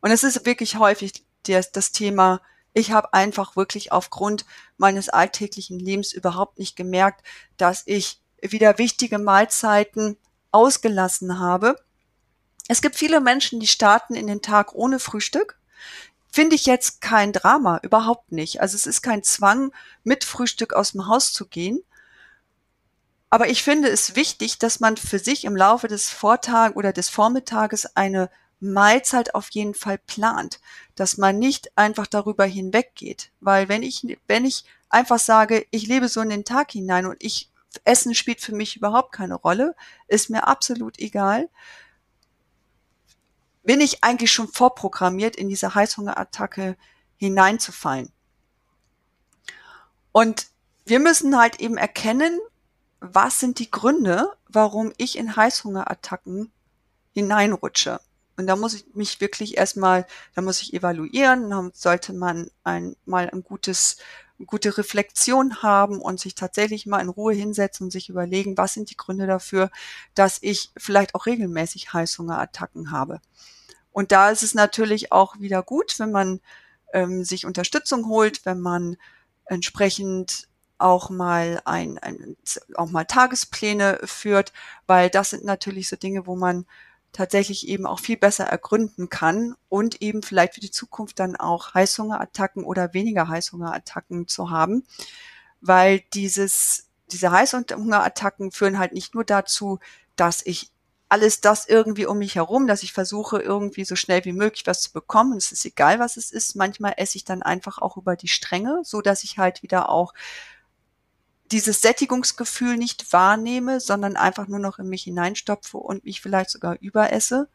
Und 0.00 0.10
es 0.10 0.24
ist 0.24 0.46
wirklich 0.46 0.76
häufig 0.78 1.24
das, 1.46 1.70
das 1.70 1.92
Thema, 1.92 2.40
ich 2.74 2.92
habe 2.92 3.12
einfach 3.12 3.56
wirklich 3.56 3.92
aufgrund 3.92 4.44
meines 4.76 5.08
alltäglichen 5.08 5.78
Lebens 5.78 6.12
überhaupt 6.12 6.58
nicht 6.58 6.76
gemerkt, 6.76 7.22
dass 7.56 7.82
ich 7.86 8.20
wieder 8.40 8.78
wichtige 8.78 9.18
Mahlzeiten 9.18 10.16
ausgelassen 10.50 11.38
habe. 11.38 11.76
Es 12.68 12.82
gibt 12.82 12.96
viele 12.96 13.20
Menschen, 13.20 13.60
die 13.60 13.66
starten 13.66 14.14
in 14.14 14.26
den 14.26 14.42
Tag 14.42 14.74
ohne 14.74 14.98
Frühstück. 14.98 15.58
Finde 16.30 16.56
ich 16.56 16.64
jetzt 16.64 17.00
kein 17.02 17.32
Drama, 17.32 17.78
überhaupt 17.82 18.32
nicht. 18.32 18.60
Also 18.62 18.74
es 18.76 18.86
ist 18.86 19.02
kein 19.02 19.22
Zwang, 19.22 19.72
mit 20.02 20.24
Frühstück 20.24 20.72
aus 20.72 20.92
dem 20.92 21.06
Haus 21.06 21.32
zu 21.32 21.46
gehen. 21.46 21.82
Aber 23.28 23.48
ich 23.48 23.62
finde 23.62 23.88
es 23.88 24.14
wichtig, 24.14 24.58
dass 24.58 24.80
man 24.80 24.96
für 24.96 25.18
sich 25.18 25.44
im 25.44 25.56
Laufe 25.56 25.88
des 25.88 26.10
Vortags 26.10 26.76
oder 26.76 26.92
des 26.92 27.08
Vormittages 27.08 27.96
eine 27.96 28.30
Mahlzeit 28.62 29.34
auf 29.34 29.50
jeden 29.50 29.74
Fall 29.74 29.98
plant, 29.98 30.60
dass 30.94 31.18
man 31.18 31.38
nicht 31.38 31.76
einfach 31.76 32.06
darüber 32.06 32.44
hinweggeht. 32.44 33.30
Weil 33.40 33.68
wenn 33.68 33.82
ich, 33.82 34.06
wenn 34.26 34.44
ich 34.44 34.64
einfach 34.88 35.18
sage, 35.18 35.66
ich 35.70 35.86
lebe 35.86 36.08
so 36.08 36.20
in 36.20 36.30
den 36.30 36.44
Tag 36.44 36.70
hinein 36.70 37.06
und 37.06 37.22
ich, 37.22 37.50
Essen 37.84 38.14
spielt 38.14 38.40
für 38.40 38.54
mich 38.54 38.76
überhaupt 38.76 39.12
keine 39.12 39.34
Rolle, 39.34 39.74
ist 40.06 40.30
mir 40.30 40.46
absolut 40.46 40.98
egal, 40.98 41.48
bin 43.64 43.80
ich 43.80 44.04
eigentlich 44.04 44.32
schon 44.32 44.48
vorprogrammiert, 44.48 45.36
in 45.36 45.48
diese 45.48 45.74
Heißhungerattacke 45.74 46.76
hineinzufallen. 47.16 48.12
Und 50.12 50.48
wir 50.84 51.00
müssen 51.00 51.38
halt 51.38 51.60
eben 51.60 51.76
erkennen, 51.76 52.38
was 53.00 53.40
sind 53.40 53.58
die 53.58 53.70
Gründe, 53.70 54.32
warum 54.48 54.92
ich 54.96 55.16
in 55.16 55.34
Heißhungerattacken 55.34 56.52
hineinrutsche. 57.12 58.00
Und 58.36 58.46
da 58.46 58.56
muss 58.56 58.74
ich 58.74 58.86
mich 58.94 59.20
wirklich 59.20 59.56
erstmal, 59.56 60.06
da 60.34 60.42
muss 60.42 60.62
ich 60.62 60.74
evaluieren, 60.74 61.50
dann 61.50 61.70
sollte 61.74 62.12
man 62.12 62.50
ein, 62.64 62.96
mal 63.04 63.28
ein 63.30 63.42
gutes, 63.42 63.98
gute 64.46 64.76
Reflexion 64.78 65.62
haben 65.62 66.00
und 66.00 66.18
sich 66.18 66.34
tatsächlich 66.34 66.86
mal 66.86 67.00
in 67.00 67.08
Ruhe 67.08 67.34
hinsetzen 67.34 67.84
und 67.84 67.90
sich 67.90 68.08
überlegen, 68.08 68.56
was 68.56 68.74
sind 68.74 68.90
die 68.90 68.96
Gründe 68.96 69.26
dafür, 69.26 69.70
dass 70.14 70.38
ich 70.40 70.70
vielleicht 70.76 71.14
auch 71.14 71.26
regelmäßig 71.26 71.92
Heißhungerattacken 71.92 72.90
habe. 72.90 73.20
Und 73.92 74.10
da 74.10 74.30
ist 74.30 74.42
es 74.42 74.54
natürlich 74.54 75.12
auch 75.12 75.38
wieder 75.38 75.62
gut, 75.62 75.98
wenn 75.98 76.12
man 76.12 76.40
ähm, 76.92 77.24
sich 77.24 77.44
Unterstützung 77.46 78.06
holt, 78.08 78.44
wenn 78.46 78.60
man 78.60 78.96
entsprechend 79.44 80.48
auch 80.78 81.10
mal 81.10 81.60
ein, 81.64 81.98
ein, 81.98 82.36
auch 82.74 82.90
mal 82.90 83.04
Tagespläne 83.04 84.00
führt, 84.04 84.52
weil 84.86 85.10
das 85.10 85.30
sind 85.30 85.44
natürlich 85.44 85.88
so 85.88 85.96
Dinge, 85.96 86.26
wo 86.26 86.36
man 86.36 86.66
tatsächlich 87.12 87.68
eben 87.68 87.86
auch 87.86 88.00
viel 88.00 88.16
besser 88.16 88.44
ergründen 88.44 89.08
kann 89.08 89.54
und 89.68 90.00
eben 90.00 90.22
vielleicht 90.22 90.54
für 90.54 90.60
die 90.60 90.70
Zukunft 90.70 91.18
dann 91.18 91.36
auch 91.36 91.74
Heißhungerattacken 91.74 92.64
oder 92.64 92.94
weniger 92.94 93.28
Heißhungerattacken 93.28 94.28
zu 94.28 94.50
haben, 94.50 94.84
weil 95.60 96.00
dieses, 96.14 96.88
diese 97.10 97.30
Heißhungerattacken 97.30 98.50
führen 98.50 98.78
halt 98.78 98.92
nicht 98.92 99.14
nur 99.14 99.24
dazu, 99.24 99.78
dass 100.16 100.44
ich 100.44 100.70
alles 101.12 101.42
das 101.42 101.68
irgendwie 101.68 102.06
um 102.06 102.16
mich 102.16 102.36
herum, 102.36 102.66
dass 102.66 102.82
ich 102.82 102.94
versuche, 102.94 103.38
irgendwie 103.38 103.84
so 103.84 103.96
schnell 103.96 104.24
wie 104.24 104.32
möglich 104.32 104.66
was 104.66 104.80
zu 104.80 104.92
bekommen. 104.92 105.36
Es 105.36 105.52
ist 105.52 105.66
egal, 105.66 105.98
was 105.98 106.16
es 106.16 106.30
ist. 106.32 106.56
Manchmal 106.56 106.94
esse 106.96 107.18
ich 107.18 107.24
dann 107.26 107.42
einfach 107.42 107.76
auch 107.76 107.98
über 107.98 108.16
die 108.16 108.28
Stränge, 108.28 108.80
so 108.82 109.02
dass 109.02 109.22
ich 109.22 109.36
halt 109.36 109.62
wieder 109.62 109.90
auch 109.90 110.14
dieses 111.52 111.80
Sättigungsgefühl 111.82 112.76
nicht 112.76 113.12
wahrnehme, 113.12 113.80
sondern 113.80 114.16
einfach 114.16 114.48
nur 114.48 114.58
noch 114.58 114.78
in 114.78 114.88
mich 114.88 115.04
hineinstopfe 115.04 115.76
und 115.76 116.04
mich 116.04 116.20
vielleicht 116.20 116.50
sogar 116.50 116.76
überesse. 116.80 117.48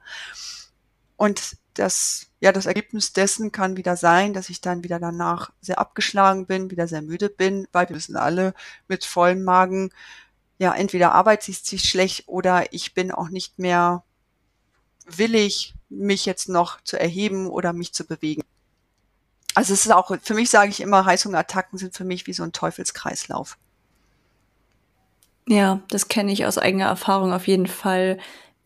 Und 1.16 1.58
das, 1.74 2.28
ja, 2.40 2.52
das 2.52 2.66
Ergebnis 2.66 3.14
dessen 3.14 3.52
kann 3.52 3.78
wieder 3.78 3.98
sein, 3.98 4.34
dass 4.34 4.50
ich 4.50 4.62
dann 4.62 4.84
wieder 4.84 5.00
danach 5.00 5.52
sehr 5.62 5.80
abgeschlagen 5.80 6.46
bin, 6.46 6.72
wieder 6.72 6.88
sehr 6.88 7.02
müde 7.02 7.30
bin, 7.30 7.68
weil 7.72 7.90
wir 7.90 7.96
wissen 7.96 8.16
alle 8.16 8.54
mit 8.88 9.04
vollem 9.04 9.44
Magen, 9.44 9.92
ja, 10.60 10.74
entweder 10.74 11.14
arbeitet 11.14 11.66
sich 11.66 11.84
schlecht 11.84 12.28
oder 12.28 12.74
ich 12.74 12.94
bin 12.94 13.12
auch 13.12 13.30
nicht 13.30 13.60
mehr 13.60 14.04
willig, 15.06 15.76
mich 15.90 16.26
jetzt 16.26 16.50
noch 16.50 16.82
zu 16.82 17.00
erheben 17.00 17.48
oder 17.48 17.74
mich 17.74 17.94
zu 17.94 18.06
bewegen. 18.06 18.44
Also 19.54 19.74
es 19.74 19.86
ist 19.86 19.92
auch, 19.92 20.16
für 20.22 20.34
mich 20.34 20.50
sage 20.50 20.70
ich 20.70 20.82
immer, 20.82 21.06
Heißhungerattacken 21.06 21.80
sind 21.80 21.96
für 21.96 22.06
mich 22.06 22.28
wie 22.28 22.34
so 22.34 22.44
ein 22.44 22.54
Teufelskreislauf. 22.54 23.58
Ja, 25.48 25.80
das 25.90 26.10
kenne 26.10 26.34
ich 26.34 26.46
aus 26.46 26.58
eigener 26.58 26.88
Erfahrung 26.88 27.32
auf 27.32 27.48
jeden 27.48 27.68
Fall. 27.68 28.18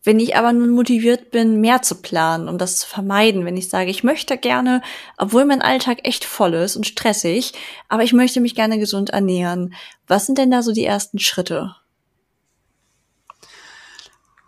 Wenn 0.02 0.18
ich 0.18 0.34
aber 0.34 0.52
nun 0.52 0.70
motiviert 0.70 1.30
bin, 1.30 1.60
mehr 1.60 1.80
zu 1.82 1.94
planen, 1.94 2.48
um 2.48 2.58
das 2.58 2.80
zu 2.80 2.88
vermeiden, 2.88 3.44
wenn 3.44 3.56
ich 3.56 3.68
sage, 3.68 3.88
ich 3.88 4.02
möchte 4.02 4.36
gerne, 4.36 4.82
obwohl 5.16 5.44
mein 5.44 5.62
Alltag 5.62 6.00
echt 6.02 6.24
voll 6.24 6.54
ist 6.54 6.74
und 6.74 6.88
stressig, 6.88 7.52
aber 7.88 8.02
ich 8.02 8.12
möchte 8.12 8.40
mich 8.40 8.56
gerne 8.56 8.80
gesund 8.80 9.10
ernähren, 9.10 9.74
was 10.08 10.26
sind 10.26 10.38
denn 10.38 10.50
da 10.50 10.62
so 10.62 10.72
die 10.72 10.84
ersten 10.84 11.20
Schritte? 11.20 11.76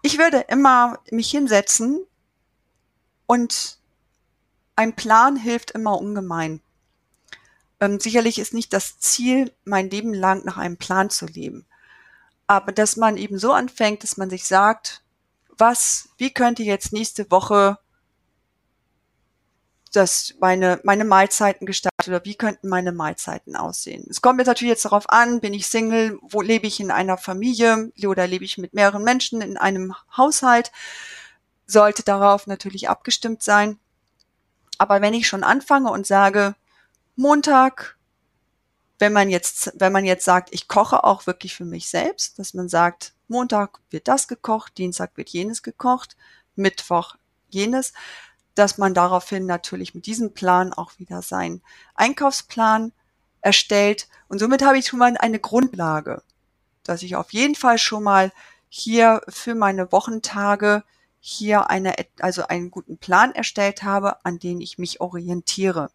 Ich 0.02 0.18
würde 0.18 0.44
immer 0.48 0.98
mich 1.12 1.30
hinsetzen 1.30 2.04
und 3.26 3.78
ein 4.74 4.96
Plan 4.96 5.36
hilft 5.36 5.70
immer 5.70 6.00
ungemein. 6.00 6.60
Ähm, 7.78 8.00
sicherlich 8.00 8.40
ist 8.40 8.54
nicht 8.54 8.72
das 8.72 8.98
Ziel, 8.98 9.52
mein 9.64 9.88
Leben 9.88 10.12
lang 10.12 10.44
nach 10.44 10.56
einem 10.56 10.78
Plan 10.78 11.10
zu 11.10 11.26
leben 11.26 11.64
aber 12.46 12.72
dass 12.72 12.96
man 12.96 13.16
eben 13.16 13.38
so 13.38 13.52
anfängt, 13.52 14.02
dass 14.02 14.16
man 14.16 14.30
sich 14.30 14.44
sagt, 14.44 15.02
was, 15.56 16.08
wie 16.18 16.32
könnte 16.32 16.62
jetzt 16.62 16.92
nächste 16.92 17.30
Woche 17.30 17.78
das 19.92 20.34
meine, 20.40 20.80
meine 20.82 21.04
Mahlzeiten 21.04 21.66
gestaltet 21.66 22.08
oder 22.08 22.24
wie 22.24 22.34
könnten 22.34 22.68
meine 22.68 22.92
Mahlzeiten 22.92 23.54
aussehen. 23.54 24.04
Es 24.10 24.20
kommt 24.20 24.38
mir 24.38 24.44
natürlich 24.44 24.72
jetzt 24.72 24.84
darauf 24.84 25.08
an, 25.08 25.40
bin 25.40 25.54
ich 25.54 25.68
Single, 25.68 26.18
wo 26.20 26.42
lebe 26.42 26.66
ich 26.66 26.80
in 26.80 26.90
einer 26.90 27.16
Familie 27.16 27.92
oder 28.04 28.26
lebe 28.26 28.44
ich 28.44 28.58
mit 28.58 28.74
mehreren 28.74 29.04
Menschen 29.04 29.40
in 29.40 29.56
einem 29.56 29.94
Haushalt, 30.16 30.72
sollte 31.66 32.02
darauf 32.02 32.46
natürlich 32.46 32.88
abgestimmt 32.88 33.42
sein. 33.42 33.78
Aber 34.78 35.00
wenn 35.00 35.14
ich 35.14 35.28
schon 35.28 35.44
anfange 35.44 35.90
und 35.90 36.06
sage, 36.06 36.56
Montag 37.16 37.96
wenn 38.98 39.12
man 39.12 39.28
jetzt, 39.28 39.72
wenn 39.74 39.92
man 39.92 40.04
jetzt 40.04 40.24
sagt, 40.24 40.50
ich 40.52 40.68
koche 40.68 41.04
auch 41.04 41.26
wirklich 41.26 41.54
für 41.54 41.64
mich 41.64 41.88
selbst, 41.88 42.38
dass 42.38 42.54
man 42.54 42.68
sagt, 42.68 43.14
Montag 43.28 43.80
wird 43.90 44.08
das 44.08 44.28
gekocht, 44.28 44.78
Dienstag 44.78 45.16
wird 45.16 45.30
jenes 45.30 45.62
gekocht, 45.62 46.16
Mittwoch 46.54 47.16
jenes, 47.48 47.92
dass 48.54 48.78
man 48.78 48.94
daraufhin 48.94 49.46
natürlich 49.46 49.94
mit 49.94 50.06
diesem 50.06 50.32
Plan 50.32 50.72
auch 50.72 50.92
wieder 50.98 51.22
seinen 51.22 51.62
Einkaufsplan 51.94 52.92
erstellt. 53.40 54.08
Und 54.28 54.38
somit 54.38 54.64
habe 54.64 54.78
ich 54.78 54.86
schon 54.86 55.00
mal 55.00 55.16
eine 55.18 55.40
Grundlage, 55.40 56.22
dass 56.84 57.02
ich 57.02 57.16
auf 57.16 57.32
jeden 57.32 57.56
Fall 57.56 57.78
schon 57.78 58.04
mal 58.04 58.32
hier 58.68 59.22
für 59.28 59.54
meine 59.54 59.90
Wochentage 59.90 60.84
hier 61.18 61.70
eine, 61.70 61.94
also 62.20 62.46
einen 62.46 62.70
guten 62.70 62.98
Plan 62.98 63.34
erstellt 63.34 63.82
habe, 63.82 64.24
an 64.24 64.38
den 64.38 64.60
ich 64.60 64.78
mich 64.78 65.00
orientiere 65.00 65.90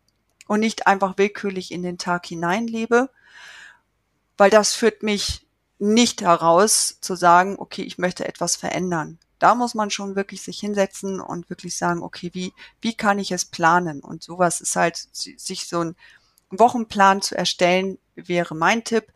und 0.50 0.62
nicht 0.62 0.88
einfach 0.88 1.20
willkürlich 1.20 1.72
in 1.72 1.84
den 1.84 2.00
Tag 2.00 2.26
hineinlebe, 2.26 3.12
weil 4.36 4.50
das 4.50 4.74
führt 4.74 5.04
mich 5.04 5.46
nicht 5.78 6.24
heraus 6.24 6.98
zu 7.02 7.14
sagen, 7.16 7.56
okay, 7.60 7.84
ich 7.84 8.00
möchte 8.00 8.28
etwas 8.28 8.56
verändern. 8.56 9.20
Da 9.38 9.54
muss 9.54 9.76
man 9.76 9.92
schon 9.92 10.16
wirklich 10.16 10.42
sich 10.42 10.60
hinsetzen 10.60 11.22
und 11.22 11.52
wirklich 11.52 11.78
sagen, 11.78 12.02
okay, 12.02 12.32
wie, 12.34 12.52
wie 12.82 12.96
kann 12.96 13.20
ich 13.20 13.32
es 13.32 13.46
planen? 13.46 14.00
Und 14.00 14.24
sowas 14.24 14.60
ist 14.60 14.76
halt, 14.76 15.08
sich 15.14 15.68
so 15.68 15.82
ein 15.82 15.96
Wochenplan 16.50 17.22
zu 17.22 17.38
erstellen, 17.38 18.00
wäre 18.16 18.56
mein 18.56 18.84
Tipp, 18.84 19.14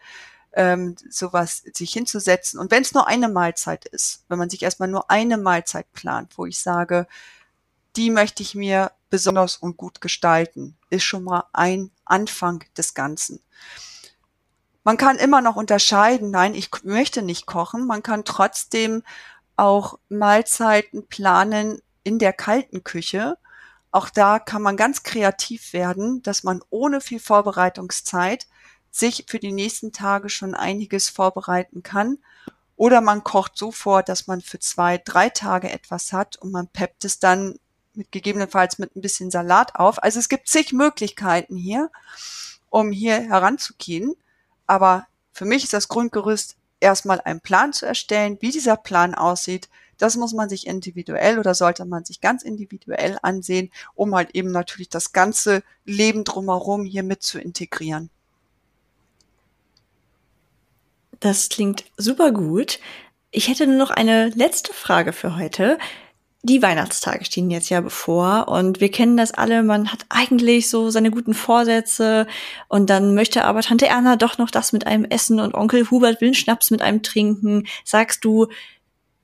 ähm, 0.54 0.96
sowas 1.10 1.64
sich 1.74 1.94
hinzusetzen. 1.94 2.60
Und 2.60 2.70
wenn 2.70 2.84
es 2.84 2.94
nur 2.94 3.08
eine 3.08 3.28
Mahlzeit 3.28 3.86
ist, 3.86 4.24
wenn 4.28 4.38
man 4.38 4.52
sich 4.52 4.62
erstmal 4.62 4.88
nur 4.88 5.10
eine 5.10 5.38
Mahlzeit 5.40 5.92
plant, 5.94 6.38
wo 6.38 6.46
ich 6.46 6.60
sage, 6.60 7.08
die 7.96 8.12
möchte 8.12 8.44
ich 8.44 8.54
mir 8.54 8.92
besonders 9.14 9.58
und 9.58 9.78
gut 9.78 10.02
gestalten, 10.02 10.76
ist 10.90 11.04
schon 11.04 11.24
mal 11.24 11.44
ein 11.54 11.92
Anfang 12.04 12.64
des 12.76 12.96
Ganzen. 12.96 13.44
Man 14.84 14.98
kann 14.98 15.18
immer 15.18 15.40
noch 15.40 15.56
unterscheiden, 15.56 16.32
nein, 16.32 16.56
ich 16.56 16.72
möchte 16.82 17.22
nicht 17.22 17.46
kochen. 17.46 17.86
Man 17.86 18.02
kann 18.02 18.26
trotzdem 18.26 19.04
auch 19.56 20.00
Mahlzeiten 20.10 21.06
planen 21.10 21.80
in 22.04 22.18
der 22.18 22.34
kalten 22.34 22.84
Küche, 22.84 23.38
auch 23.92 24.10
da 24.10 24.40
kann 24.40 24.64
man 24.64 24.78
ganz 24.78 25.04
kreativ 25.04 25.74
werden, 25.74 26.24
dass 26.24 26.44
man 26.44 26.64
ohne 26.72 27.00
viel 27.00 27.20
Vorbereitungszeit 27.20 28.48
sich 28.90 29.26
für 29.28 29.38
die 29.38 29.52
nächsten 29.52 29.92
Tage 29.92 30.30
schon 30.30 30.56
einiges 30.56 31.10
vorbereiten 31.10 31.84
kann. 31.84 32.18
Oder 32.78 33.02
man 33.02 33.24
kocht 33.24 33.60
so 33.60 33.72
vor, 33.72 34.02
dass 34.02 34.26
man 34.26 34.42
für 34.42 34.58
zwei, 34.58 34.98
drei 34.98 35.30
Tage 35.30 35.70
etwas 35.70 36.12
hat 36.12 36.36
und 36.38 36.52
man 36.52 36.68
peppt 36.70 37.06
es 37.06 37.20
dann 37.20 37.60
mit 37.96 38.12
gegebenenfalls 38.12 38.80
mit 38.80 38.96
ein 38.96 39.02
bisschen 39.02 39.32
Salat 39.32 39.76
auf. 39.76 40.02
Also 40.02 40.20
es 40.20 40.30
gibt 40.30 40.48
zig 40.48 40.74
Möglichkeiten 40.74 41.56
hier, 41.56 41.90
um 42.70 42.92
hier 42.92 43.20
heranzugehen. 43.22 44.16
Aber 44.68 45.08
für 45.32 45.46
mich 45.46 45.64
ist 45.64 45.74
das 45.74 45.88
Grundgerüst 45.88 46.56
erstmal 46.80 47.22
einen 47.22 47.42
Plan 47.42 47.74
zu 47.74 47.86
erstellen, 47.86 48.38
wie 48.42 48.52
dieser 48.52 48.78
Plan 48.78 49.16
aussieht. 49.16 49.70
Das 49.98 50.18
muss 50.18 50.34
man 50.34 50.50
sich 50.50 50.68
individuell 50.68 51.40
oder 51.40 51.54
sollte 51.54 51.86
man 51.86 52.04
sich 52.04 52.20
ganz 52.20 52.44
individuell 52.44 53.18
ansehen, 53.22 53.72
um 53.96 54.16
halt 54.16 54.32
eben 54.36 54.52
natürlich 54.52 54.90
das 54.90 55.14
ganze 55.14 55.64
Leben 55.86 56.24
drumherum 56.24 56.86
hier 56.86 57.04
mit 57.04 57.24
zu 57.24 57.40
integrieren. 57.40 58.10
Das 61.20 61.48
klingt 61.48 61.86
super 61.96 62.32
gut. 62.32 62.80
Ich 63.32 63.48
hätte 63.48 63.66
nur 63.66 63.78
noch 63.78 63.92
eine 63.92 64.30
letzte 64.30 64.74
Frage 64.74 65.14
für 65.14 65.38
heute 65.38 65.78
die 66.44 66.62
Weihnachtstage 66.62 67.24
stehen 67.24 67.50
jetzt 67.50 67.70
ja 67.70 67.80
bevor 67.80 68.50
und 68.50 68.82
wir 68.82 68.92
kennen 68.92 69.16
das 69.16 69.32
alle, 69.32 69.64
man 69.64 69.92
hat 69.94 70.06
eigentlich 70.10 70.70
so 70.70 70.90
seine 70.90 71.10
guten 71.10 71.34
Vorsätze 71.34 72.28
und 72.68 72.90
dann 72.90 73.16
möchte 73.16 73.46
aber 73.46 73.62
Tante 73.62 73.88
Erna 73.88 74.18
doch 74.18 74.38
noch 74.38 74.52
das 74.52 74.74
mit 74.74 74.86
einem 74.86 75.06
essen 75.06 75.40
und 75.40 75.56
Onkel 75.56 75.90
Hubert 75.90 76.20
will 76.20 76.28
einen 76.28 76.36
Schnaps 76.36 76.70
mit 76.70 76.82
einem 76.82 77.02
trinken. 77.02 77.66
Sagst 77.86 78.26
du, 78.26 78.48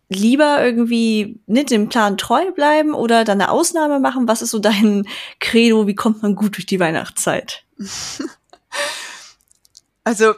lieber 0.08 0.64
irgendwie 0.64 1.42
nicht 1.46 1.72
dem 1.72 1.90
Plan 1.90 2.18
treu 2.18 2.52
bleiben 2.52 2.94
oder 2.94 3.26
dann 3.26 3.42
eine 3.42 3.52
Ausnahme 3.52 4.00
machen? 4.00 4.28
Was 4.30 4.42
ist 4.42 4.52
so 4.52 4.60
dein 4.60 5.06
Credo? 5.42 5.88
Wie 5.88 5.96
kommt 5.96 6.24
man 6.24 6.36
gut 6.36 6.56
durch 6.56 6.66
die 6.66 6.80
Weihnachtszeit? 6.80 7.66
Also 10.06 10.34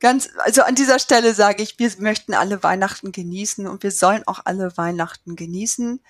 ganz, 0.00 0.30
also 0.38 0.62
an 0.62 0.74
dieser 0.74 0.98
Stelle 0.98 1.34
sage 1.34 1.62
ich, 1.62 1.78
wir 1.78 1.90
möchten 1.98 2.34
alle 2.34 2.62
Weihnachten 2.62 3.12
genießen 3.12 3.66
und 3.66 3.82
wir 3.82 3.92
sollen 3.92 4.26
auch 4.26 4.40
alle 4.44 4.76
Weihnachten 4.76 5.36
genießen. 5.36 6.00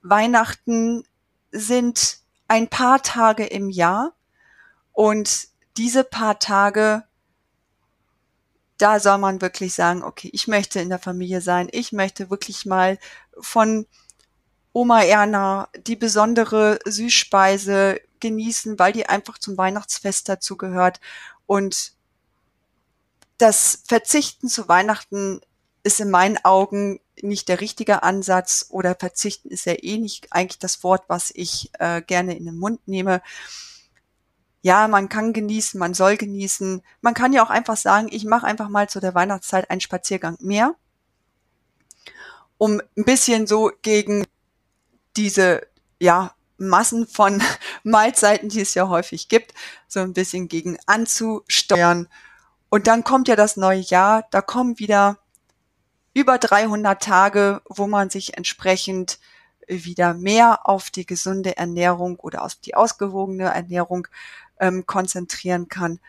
Weihnachten 0.00 1.04
sind 1.50 2.18
ein 2.48 2.68
paar 2.68 3.02
Tage 3.02 3.44
im 3.44 3.68
Jahr 3.68 4.14
und 4.92 5.48
diese 5.76 6.04
paar 6.04 6.38
Tage, 6.38 7.04
da 8.78 9.00
soll 9.00 9.18
man 9.18 9.40
wirklich 9.40 9.74
sagen, 9.74 10.02
okay, 10.02 10.30
ich 10.32 10.48
möchte 10.48 10.80
in 10.80 10.88
der 10.88 10.98
Familie 10.98 11.40
sein, 11.40 11.68
ich 11.72 11.92
möchte 11.92 12.30
wirklich 12.30 12.64
mal 12.64 12.98
von 13.40 13.86
Oma 14.72 15.02
Erna 15.02 15.68
die 15.86 15.96
besondere 15.96 16.78
Süßspeise 16.84 18.00
genießen, 18.20 18.78
weil 18.78 18.92
die 18.92 19.06
einfach 19.06 19.38
zum 19.38 19.58
Weihnachtsfest 19.58 20.28
dazu 20.28 20.56
gehört 20.56 21.00
und 21.46 21.92
das 23.42 23.82
Verzichten 23.88 24.48
zu 24.48 24.68
Weihnachten 24.68 25.40
ist 25.82 25.98
in 25.98 26.10
meinen 26.10 26.38
Augen 26.44 27.00
nicht 27.20 27.48
der 27.48 27.60
richtige 27.60 28.04
Ansatz 28.04 28.66
oder 28.70 28.94
verzichten 28.94 29.50
ist 29.50 29.66
ja 29.66 29.74
eh 29.82 29.98
nicht 29.98 30.32
eigentlich 30.32 30.60
das 30.60 30.84
Wort, 30.84 31.02
was 31.08 31.32
ich 31.34 31.72
äh, 31.80 32.02
gerne 32.02 32.36
in 32.36 32.44
den 32.44 32.56
Mund 32.56 32.86
nehme. 32.86 33.20
Ja, 34.60 34.86
man 34.86 35.08
kann 35.08 35.32
genießen, 35.32 35.76
man 35.76 35.92
soll 35.92 36.16
genießen. 36.16 36.82
Man 37.00 37.14
kann 37.14 37.32
ja 37.32 37.44
auch 37.44 37.50
einfach 37.50 37.76
sagen, 37.76 38.06
ich 38.12 38.24
mache 38.24 38.46
einfach 38.46 38.68
mal 38.68 38.88
zu 38.88 39.00
der 39.00 39.16
Weihnachtszeit 39.16 39.70
einen 39.70 39.80
Spaziergang 39.80 40.36
mehr, 40.38 40.76
um 42.58 42.80
ein 42.96 43.04
bisschen 43.04 43.48
so 43.48 43.72
gegen 43.82 44.24
diese 45.16 45.66
ja 45.98 46.32
Massen 46.58 47.08
von 47.08 47.42
Mahlzeiten, 47.82 48.50
die 48.50 48.60
es 48.60 48.74
ja 48.74 48.88
häufig 48.88 49.28
gibt, 49.28 49.52
so 49.88 49.98
ein 49.98 50.12
bisschen 50.12 50.46
gegen 50.46 50.78
anzusteuern 50.86 52.06
und 52.72 52.86
dann 52.86 53.04
kommt 53.04 53.28
ja 53.28 53.36
das 53.36 53.58
neue 53.58 53.80
Jahr, 53.80 54.26
da 54.30 54.40
kommen 54.40 54.78
wieder 54.78 55.18
über 56.14 56.38
300 56.38 57.02
Tage, 57.02 57.60
wo 57.68 57.86
man 57.86 58.08
sich 58.08 58.38
entsprechend 58.38 59.18
wieder 59.68 60.14
mehr 60.14 60.66
auf 60.66 60.88
die 60.88 61.04
gesunde 61.04 61.58
Ernährung 61.58 62.18
oder 62.18 62.42
auf 62.42 62.54
die 62.54 62.74
ausgewogene 62.74 63.52
Ernährung 63.52 64.08
ähm, 64.58 64.86
konzentrieren 64.86 65.68
kann. 65.68 66.00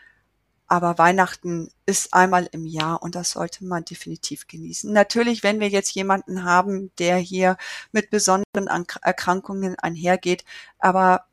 Aber 0.66 0.96
Weihnachten 0.96 1.68
ist 1.84 2.14
einmal 2.14 2.48
im 2.50 2.64
Jahr 2.64 3.02
und 3.02 3.14
das 3.14 3.32
sollte 3.32 3.66
man 3.66 3.84
definitiv 3.84 4.46
genießen. 4.46 4.90
Natürlich, 4.90 5.42
wenn 5.42 5.60
wir 5.60 5.68
jetzt 5.68 5.94
jemanden 5.94 6.44
haben, 6.44 6.90
der 6.96 7.18
hier 7.18 7.58
mit 7.92 8.08
besonderen 8.08 8.68
Erkrankungen 9.02 9.78
einhergeht, 9.78 10.46
aber 10.78 11.26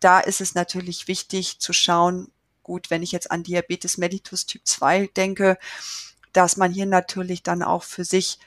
da 0.00 0.18
ist 0.18 0.40
es 0.40 0.56
natürlich 0.56 1.06
wichtig 1.06 1.60
zu 1.60 1.72
schauen, 1.72 2.32
Gut, 2.64 2.90
wenn 2.90 3.02
ich 3.02 3.12
jetzt 3.12 3.30
an 3.30 3.44
Diabetes 3.44 3.98
mellitus 3.98 4.46
Typ 4.46 4.62
2 4.64 5.08
denke, 5.16 5.58
dass 6.32 6.56
man 6.56 6.72
hier 6.72 6.86
natürlich 6.86 7.44
dann 7.44 7.62
auch 7.62 7.84
für 7.84 8.04
sich 8.04 8.38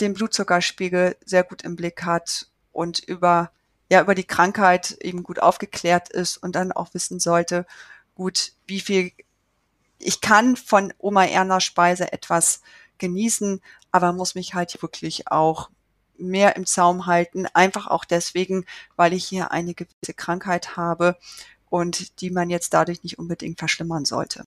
den 0.00 0.14
Blutzuckerspiegel 0.14 1.16
sehr 1.24 1.44
gut 1.44 1.62
im 1.62 1.76
Blick 1.76 2.04
hat 2.04 2.46
und 2.70 3.00
über, 3.00 3.50
ja, 3.90 4.00
über 4.00 4.14
die 4.14 4.24
Krankheit 4.26 4.92
eben 5.00 5.24
gut 5.24 5.40
aufgeklärt 5.40 6.08
ist 6.08 6.38
und 6.38 6.56
dann 6.56 6.72
auch 6.72 6.94
wissen 6.94 7.20
sollte, 7.20 7.66
gut, 8.14 8.52
wie 8.66 8.80
viel 8.80 9.12
ich 9.98 10.20
kann 10.20 10.56
von 10.56 10.94
Oma 10.98 11.24
Erna 11.26 11.60
Speise 11.60 12.12
etwas 12.12 12.62
genießen, 12.98 13.60
aber 13.90 14.12
muss 14.12 14.34
mich 14.34 14.54
halt 14.54 14.80
wirklich 14.82 15.28
auch 15.28 15.68
mehr 16.16 16.54
im 16.56 16.66
Zaum 16.66 17.06
halten, 17.06 17.46
einfach 17.46 17.88
auch 17.88 18.04
deswegen, 18.04 18.64
weil 18.96 19.12
ich 19.12 19.24
hier 19.24 19.50
eine 19.50 19.74
gewisse 19.74 20.14
Krankheit 20.14 20.76
habe 20.76 21.16
und 21.72 22.20
die 22.20 22.30
man 22.30 22.50
jetzt 22.50 22.74
dadurch 22.74 23.02
nicht 23.02 23.18
unbedingt 23.18 23.58
verschlimmern 23.58 24.04
sollte. 24.04 24.44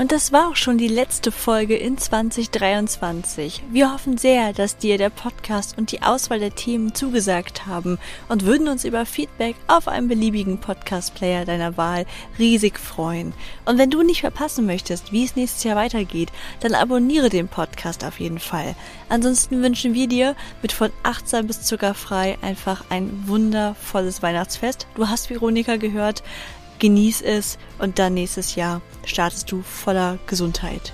Und 0.00 0.12
das 0.12 0.32
war 0.32 0.48
auch 0.48 0.56
schon 0.56 0.78
die 0.78 0.88
letzte 0.88 1.30
Folge 1.30 1.76
in 1.76 1.98
2023. 1.98 3.64
Wir 3.70 3.92
hoffen 3.92 4.16
sehr, 4.16 4.54
dass 4.54 4.78
dir 4.78 4.96
der 4.96 5.10
Podcast 5.10 5.76
und 5.76 5.92
die 5.92 6.00
Auswahl 6.00 6.38
der 6.38 6.54
Themen 6.54 6.94
zugesagt 6.94 7.66
haben 7.66 7.98
und 8.30 8.46
würden 8.46 8.68
uns 8.68 8.86
über 8.86 9.04
Feedback 9.04 9.56
auf 9.66 9.88
einem 9.88 10.08
beliebigen 10.08 10.56
Podcast-Player 10.56 11.44
deiner 11.44 11.76
Wahl 11.76 12.06
riesig 12.38 12.78
freuen. 12.80 13.34
Und 13.66 13.76
wenn 13.76 13.90
du 13.90 14.00
nicht 14.00 14.22
verpassen 14.22 14.64
möchtest, 14.64 15.12
wie 15.12 15.22
es 15.22 15.36
nächstes 15.36 15.64
Jahr 15.64 15.76
weitergeht, 15.76 16.32
dann 16.60 16.74
abonniere 16.74 17.28
den 17.28 17.48
Podcast 17.48 18.02
auf 18.02 18.20
jeden 18.20 18.38
Fall. 18.38 18.76
Ansonsten 19.10 19.62
wünschen 19.62 19.92
wir 19.92 20.08
dir 20.08 20.34
mit 20.62 20.72
von 20.72 20.88
achtsam 21.02 21.46
bis 21.46 21.60
zuckerfrei 21.60 22.38
einfach 22.40 22.84
ein 22.88 23.24
wundervolles 23.26 24.22
Weihnachtsfest. 24.22 24.86
Du 24.94 25.08
hast 25.08 25.28
Veronika 25.28 25.76
gehört 25.76 26.22
genieß 26.80 27.22
es 27.22 27.58
und 27.78 27.98
dann 27.98 28.14
nächstes 28.14 28.56
Jahr 28.56 28.82
startest 29.04 29.52
du 29.52 29.62
voller 29.62 30.18
Gesundheit. 30.26 30.92